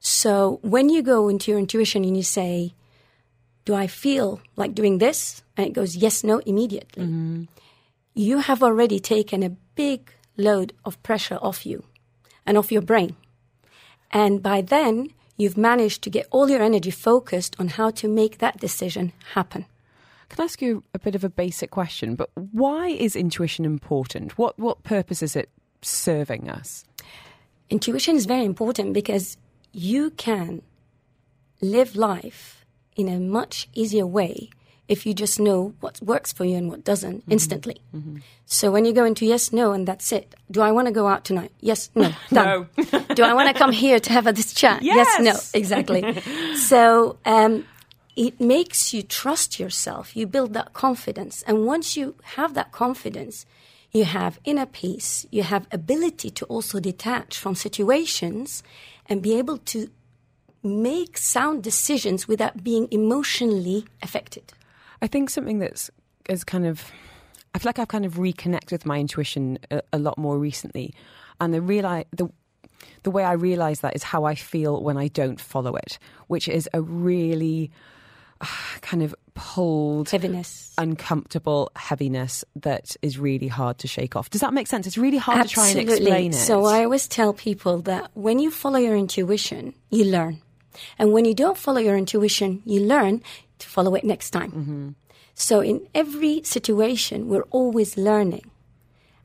[0.00, 2.74] So when you go into your intuition and you say,
[3.64, 5.42] Do I feel like doing this?
[5.56, 7.04] And it goes yes, no immediately.
[7.04, 7.44] Mm-hmm.
[8.14, 11.84] You have already taken a big load of pressure off you
[12.46, 13.16] and off your brain.
[14.10, 18.38] And by then, you've managed to get all your energy focused on how to make
[18.38, 19.66] that decision happen.
[20.28, 22.14] Can I ask you a bit of a basic question?
[22.14, 24.38] But why is intuition important?
[24.38, 25.50] What what purpose is it
[25.82, 26.84] serving us?
[27.68, 29.36] Intuition is very important because
[29.72, 30.62] you can
[31.60, 32.64] live life
[32.96, 34.50] in a much easier way
[34.90, 37.32] if you just know what works for you and what doesn't mm-hmm.
[37.32, 37.80] instantly.
[37.94, 38.16] Mm-hmm.
[38.44, 40.34] So when you go into yes, no, and that's it.
[40.50, 41.52] Do I want to go out tonight?
[41.60, 42.68] Yes, no, done.
[42.76, 42.98] no.
[43.14, 44.82] Do I want to come here to have a, this chat?
[44.82, 46.20] Yes, yes no, exactly.
[46.56, 47.64] so um,
[48.16, 50.16] it makes you trust yourself.
[50.16, 53.46] You build that confidence, and once you have that confidence,
[53.92, 55.24] you have inner peace.
[55.30, 58.64] You have ability to also detach from situations
[59.06, 59.88] and be able to
[60.64, 64.52] make sound decisions without being emotionally affected.
[65.02, 65.90] I think something that's
[66.28, 66.90] is kind of
[67.54, 70.94] I feel like I've kind of reconnected with my intuition a, a lot more recently,
[71.40, 72.30] and the realize the
[73.02, 75.98] the way I realize that is how I feel when I don't follow it,
[76.28, 77.70] which is a really
[78.40, 78.46] uh,
[78.80, 84.30] kind of pulled heaviness, uncomfortable heaviness that is really hard to shake off.
[84.30, 84.86] Does that make sense?
[84.86, 85.72] It's really hard Absolutely.
[85.72, 86.34] to try and explain it.
[86.34, 90.42] So I always tell people that when you follow your intuition, you learn.
[90.98, 93.22] And when you don't follow your intuition, you learn
[93.60, 94.50] to follow it next time.
[94.50, 94.88] Mm-hmm.
[95.34, 98.50] So in every situation, we're always learning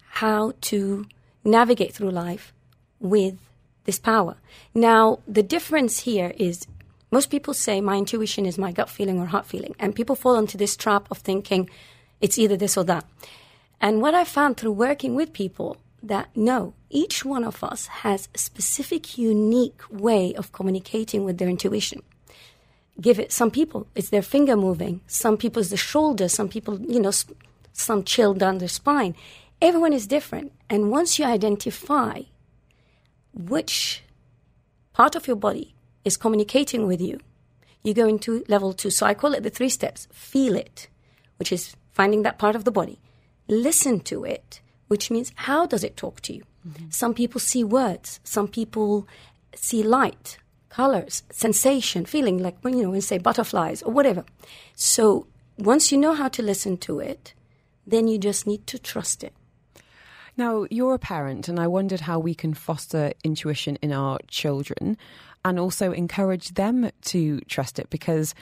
[0.08, 1.06] how to
[1.44, 2.54] navigate through life
[3.00, 3.38] with
[3.84, 4.38] this power.
[4.74, 6.68] Now, the difference here is
[7.12, 10.38] most people say my intuition is my gut feeling or heart feeling, and people fall
[10.38, 11.70] into this trap of thinking
[12.22, 13.06] it's either this or that.
[13.80, 18.30] And what I found through working with people that no, each one of us has
[18.34, 22.02] a specific, unique way of communicating with their intuition
[23.00, 25.02] give it some people it's their finger moving.
[25.08, 27.36] Some people it's the shoulder some people you know sp-
[27.74, 29.16] some chill down their spine.
[29.62, 30.52] Everyone is different.
[30.70, 32.22] And once you identify
[33.34, 34.04] which
[34.94, 37.20] part of your body is communicating with you
[37.84, 38.90] you go into level two.
[38.90, 40.08] So i call it the three steps.
[40.12, 40.88] Feel it
[41.38, 43.00] which is finding that part of the body.
[43.48, 46.44] Listen to it which means how does it talk to you?
[46.68, 46.90] Mm-hmm.
[46.90, 48.20] some people see words.
[48.24, 49.08] Some people
[49.56, 50.38] see light
[50.76, 54.26] colors, sensation, feeling like when you know, when say butterflies or whatever.
[54.74, 55.26] So
[55.58, 57.34] once you know how to listen to it,
[57.88, 59.34] then you just need to trust it.
[60.36, 64.98] Now, you're a parent, and I wondered how we can foster intuition in our children
[65.46, 68.36] and also encourage them to trust it because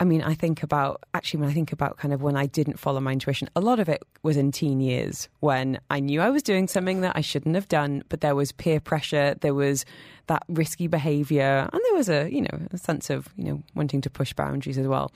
[0.00, 2.78] I mean, I think about actually when I think about kind of when I didn't
[2.78, 6.30] follow my intuition, a lot of it was in teen years when I knew I
[6.30, 9.84] was doing something that I shouldn't have done, but there was peer pressure, there was
[10.28, 14.00] that risky behavior, and there was a, you know, a sense of, you know, wanting
[14.00, 15.12] to push boundaries as well.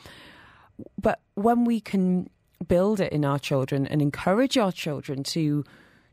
[1.00, 2.28] But when we can
[2.68, 5.64] build it in our children and encourage our children to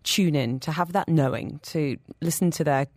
[0.03, 2.88] tune in, to have that knowing, to listen to their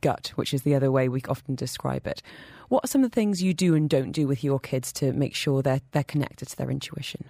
[0.00, 2.20] gut, which is the other way we often describe it.
[2.70, 5.12] What are some of the things you do and don't do with your kids to
[5.12, 7.24] make sure they're, they're connected to their intuition?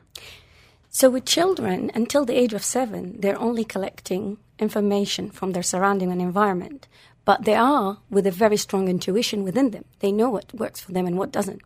[0.90, 6.12] So, with children, until the age of seven, they're only collecting information from their surrounding
[6.12, 6.88] and environment.
[7.24, 9.86] But they are with a very strong intuition within them.
[10.00, 11.62] They know what works for them and what doesn't.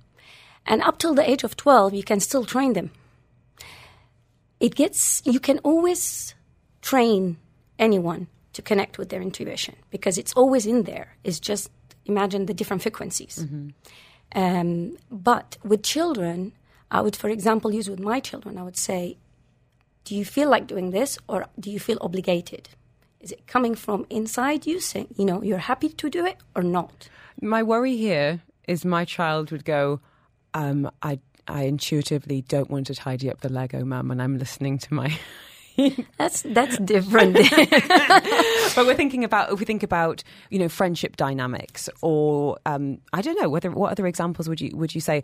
[0.67, 2.93] And up till the age of 12, you can still train them.
[4.61, 6.37] It gets, you can always
[6.81, 7.39] train
[7.77, 11.17] anyone to connect with their intuition because it's always in there.
[11.25, 11.71] It's just
[12.07, 13.41] imagine the different frequencies.
[13.43, 13.69] Mm-hmm.
[14.35, 16.53] Um, but with children,
[16.91, 19.17] I would, for example, use with my children, I would say,
[20.05, 22.69] do you feel like doing this or do you feel obligated?
[23.21, 26.63] Is it coming from inside you saying, you know, you're happy to do it or
[26.63, 27.09] not?
[27.41, 30.01] My worry here is my child would go,
[30.53, 34.79] um, I, I intuitively don't want to tidy up the Lego, mum, and I'm listening
[34.79, 35.19] to my
[36.19, 37.35] that's that's different.
[38.75, 43.23] but we're thinking about if we think about you know friendship dynamics, or um, I
[43.23, 45.23] don't know whether what other examples would you would you say?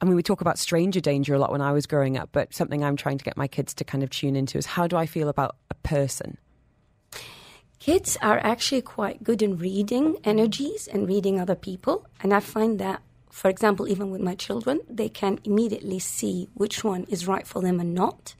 [0.00, 2.54] I mean, we talk about stranger danger a lot when I was growing up, but
[2.54, 4.96] something I'm trying to get my kids to kind of tune into is how do
[4.96, 6.38] I feel about a person.
[7.78, 12.78] Kids are actually quite good in reading energies and reading other people, and I find
[12.78, 17.46] that for example, even with my children, they can immediately see which one is right
[17.46, 18.34] for them and not.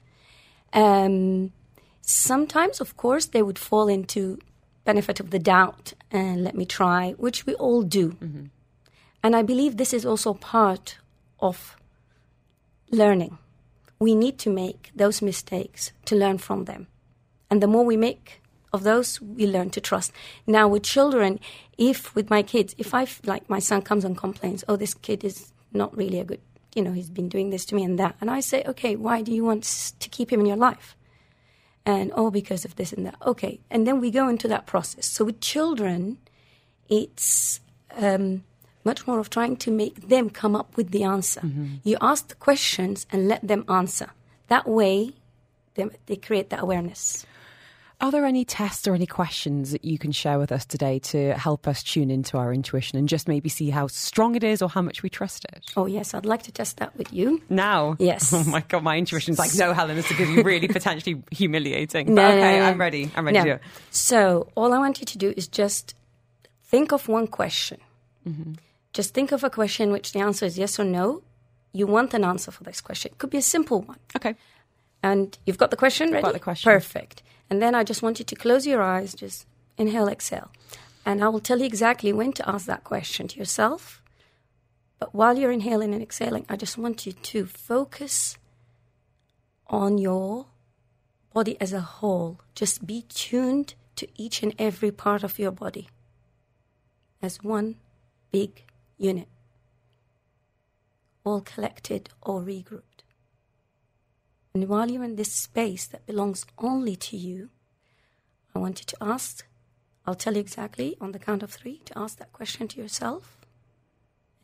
[0.73, 1.53] Um,
[2.01, 4.39] sometimes, of course, they would fall into
[4.85, 8.11] benefit of the doubt and let me try, which we all do.
[8.11, 8.45] Mm-hmm.
[9.23, 10.99] And I believe this is also part
[11.39, 11.77] of
[12.91, 13.39] learning.
[13.99, 16.87] We need to make those mistakes to learn from them.
[17.51, 18.41] And the more we make
[18.73, 20.13] of those, we learn to trust.
[20.47, 21.41] Now, with children,
[21.77, 25.25] if with my kids, if I, like my son comes and complains, oh, this kid
[25.25, 26.41] is not really a good
[26.75, 28.17] you know, he's been doing this to me and that.
[28.21, 29.65] And I say, okay, why do you want
[29.99, 30.97] to keep him in your life?
[31.85, 33.17] And oh, because of this and that.
[33.27, 33.61] Okay.
[33.71, 35.07] And then we go into that process.
[35.07, 36.19] So with children,
[36.89, 37.61] it's
[37.97, 38.45] um,
[38.85, 41.41] much more of trying to make them come up with the answer.
[41.41, 41.77] Mm-hmm.
[41.83, 44.11] You ask the questions and let them answer.
[44.49, 45.15] That way,
[45.75, 47.27] they, they create that awareness.
[48.01, 51.35] Are there any tests or any questions that you can share with us today to
[51.35, 54.71] help us tune into our intuition and just maybe see how strong it is or
[54.71, 55.67] how much we trust it?
[55.77, 57.43] Oh, yes, I'd like to test that with you.
[57.49, 57.97] Now?
[57.99, 58.33] Yes.
[58.41, 61.23] Oh, my God, my intuition's like, no, Helen, this is going to be really potentially
[61.31, 62.15] humiliating.
[62.15, 62.71] No, but okay, no, no.
[62.71, 63.11] I'm ready.
[63.15, 63.61] I'm ready to do it.
[63.91, 65.95] So, all I want you to do is just
[66.65, 67.79] think of one question.
[68.27, 68.55] Mm-hmm.
[68.95, 71.23] Just think of a question which the answer is yes or no.
[71.73, 73.13] You want an answer for this question.
[73.13, 73.99] It could be a simple one.
[74.17, 74.35] Okay.
[75.03, 76.23] And you've got the question ready?
[76.23, 76.73] Got the question.
[76.73, 77.23] Perfect.
[77.51, 79.47] And then I just want you to close your eyes, just
[79.77, 80.51] inhale, exhale.
[81.05, 84.03] And I will tell you exactly when to ask that question to yourself.
[85.01, 88.39] But while you're inhaling and exhaling, I just want you to focus
[89.67, 90.47] on your
[91.33, 92.41] body as a whole.
[92.55, 95.89] Just be tuned to each and every part of your body
[97.23, 97.77] as one
[98.31, 98.65] big
[98.99, 99.29] unit,
[101.25, 102.90] all collected or regrouped.
[104.55, 107.51] And while you're in this space that belongs only to you,
[108.55, 109.47] I want you to ask,
[110.07, 113.39] I'll tell you exactly on the count of three to ask that question to yourself.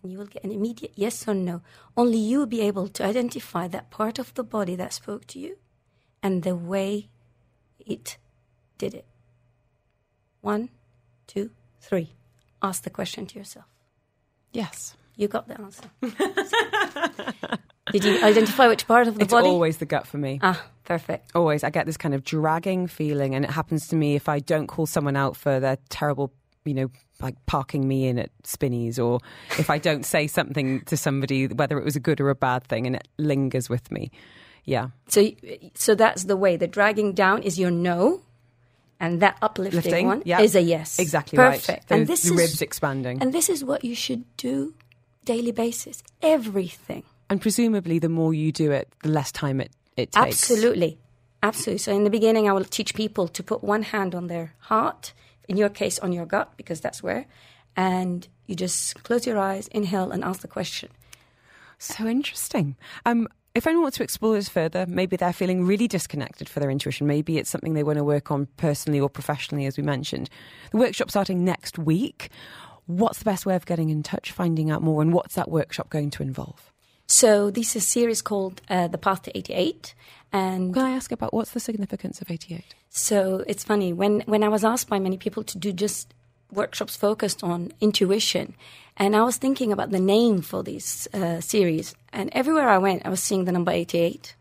[0.03, 1.63] And you will get an immediate yes or no.
[1.97, 5.41] Only you will be able to identify that part of the body that spoke to
[5.41, 5.57] you
[6.23, 7.09] and the way
[7.81, 8.17] it
[8.79, 9.07] did it.
[10.41, 10.69] One,
[11.27, 11.51] two,
[11.81, 12.13] three.
[12.63, 13.67] Ask the question to yourself.
[14.53, 14.97] Yes.
[15.17, 15.91] You got the answer.
[17.93, 19.49] Did you identify which part of the it's body?
[19.49, 20.41] always the gut for me.
[20.43, 21.31] Ah, perfect.
[21.35, 21.63] Always.
[21.63, 24.67] I get this kind of dragging feeling, and it happens to me if I don't
[24.67, 26.33] call someone out for their terrible,
[26.65, 26.91] you know,
[27.21, 29.21] like parking me in at Spinneys, or
[29.59, 32.65] if I don't say something to somebody, whether it was a good or a bad
[32.65, 34.11] thing, and it lingers with me.
[34.65, 34.89] Yeah.
[35.09, 35.31] So,
[35.75, 36.57] so that's the way.
[36.57, 38.23] The dragging down is your no,
[38.99, 40.41] and that uplifting Lifting, one yeah.
[40.41, 40.99] is a yes.
[40.99, 41.69] Exactly Perfect.
[41.69, 41.99] right.
[41.99, 43.23] And this the is, ribs expanding.
[43.23, 44.75] And this is what you should do
[45.25, 46.03] daily basis.
[46.21, 47.05] Everything.
[47.29, 50.51] And presumably, the more you do it, the less time it, it takes.
[50.51, 50.99] Absolutely.
[51.43, 51.79] Absolutely.
[51.79, 55.13] So, in the beginning, I will teach people to put one hand on their heart,
[55.49, 57.27] in your case, on your gut, because that's where,
[57.77, 60.89] and you just close your eyes, inhale, and ask the question.
[61.79, 62.77] So interesting.
[63.05, 66.71] Um, if anyone wants to explore this further, maybe they're feeling really disconnected for their
[66.71, 67.07] intuition.
[67.07, 70.29] Maybe it's something they want to work on personally or professionally, as we mentioned.
[70.73, 72.31] The workshop starting next week.
[72.87, 75.91] What's the best way of getting in touch, finding out more, and what's that workshop
[75.91, 76.73] going to involve?
[77.07, 79.95] So this is a series called uh, The Path to 88.
[80.33, 82.75] And Can I ask about what's the significance of 88?
[82.91, 86.15] so it's funny when when I was asked by many people to do just
[86.51, 88.55] workshops focused on intuition,
[88.97, 93.05] and I was thinking about the name for this uh, series, and everywhere I went,
[93.05, 94.35] I was seeing the number eighty-eight.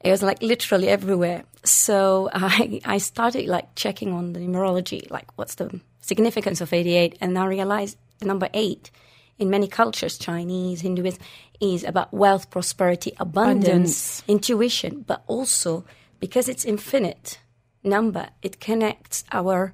[0.00, 1.44] It was like literally everywhere.
[1.64, 7.16] So I I started like checking on the numerology, like what's the significance of eighty-eight,
[7.20, 8.90] and I realized the number eight
[9.38, 11.20] in many cultures, Chinese, Hinduism,
[11.60, 14.22] is about wealth, prosperity, abundance, Abundance.
[14.28, 15.84] intuition, but also
[16.20, 17.38] because it's infinite
[17.84, 19.72] number, it connects our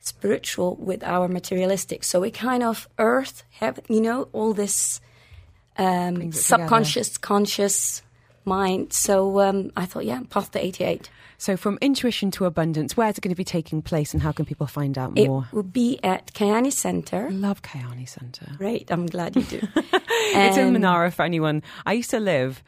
[0.00, 2.04] spiritual with our materialistic.
[2.04, 5.00] So we kind of earth have, you know, all this
[5.78, 8.02] um, subconscious, conscious
[8.44, 8.92] mind.
[8.92, 11.10] So um, I thought, yeah, path to 88.
[11.38, 14.44] So, from intuition to abundance, where's it going to be taking place and how can
[14.46, 15.46] people find out more?
[15.50, 17.28] It will be at Kayani Center.
[17.30, 18.52] Love Kayani Centre.
[18.58, 19.60] Right, I'm glad you do.
[20.38, 21.62] It's in Manara for anyone.
[21.84, 22.62] I used to live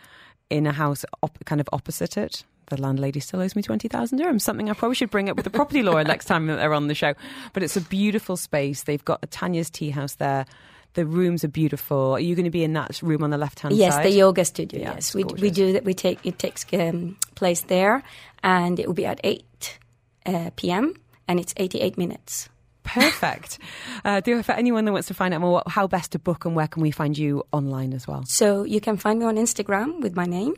[0.49, 2.45] in a house op- kind of opposite it.
[2.70, 5.51] The landlady still owes me 20,000 dirhams, something I probably should bring up with the
[5.51, 7.15] property lawyer next time that they're on the show.
[7.55, 8.82] But it's a beautiful space.
[8.85, 10.45] They've got a Tanya's tea house there.
[10.94, 12.12] The rooms are beautiful.
[12.12, 14.05] Are you going to be in that room on the left hand Yes, side?
[14.05, 14.81] Yes, the yoga studio.
[14.81, 15.85] Yeah, yes, we we do that.
[15.85, 18.02] We take it takes um, place there,
[18.43, 19.78] and it will be at eight
[20.27, 20.94] uh, p.m.
[21.28, 22.48] and it's eighty-eight minutes.
[22.82, 23.59] Perfect.
[24.05, 26.55] Uh, do for anyone that wants to find out more, how best to book and
[26.55, 28.23] where can we find you online as well?
[28.27, 30.55] So you can find me on Instagram with my name,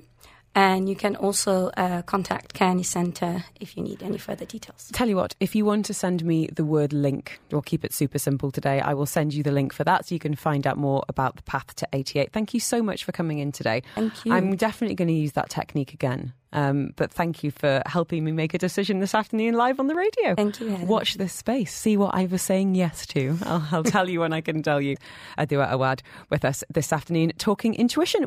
[0.55, 4.91] and you can also uh, contact Kayani Center if you need any further details.
[4.93, 7.93] Tell you what, if you want to send me the word link, we'll keep it
[7.93, 8.81] super simple today.
[8.81, 11.37] I will send you the link for that so you can find out more about
[11.37, 12.33] the path to 88.
[12.33, 13.83] Thank you so much for coming in today.
[13.95, 14.33] Thank you.
[14.33, 16.33] I'm definitely going to use that technique again.
[16.53, 19.95] Um, but thank you for helping me make a decision this afternoon live on the
[19.95, 20.35] radio.
[20.35, 20.89] Thank you, Helen.
[20.89, 21.73] Watch this space.
[21.73, 23.39] See what I was saying yes to.
[23.45, 24.97] I'll, I'll tell you when I can tell you.
[25.39, 28.27] Adua Awad with us this afternoon talking intuition.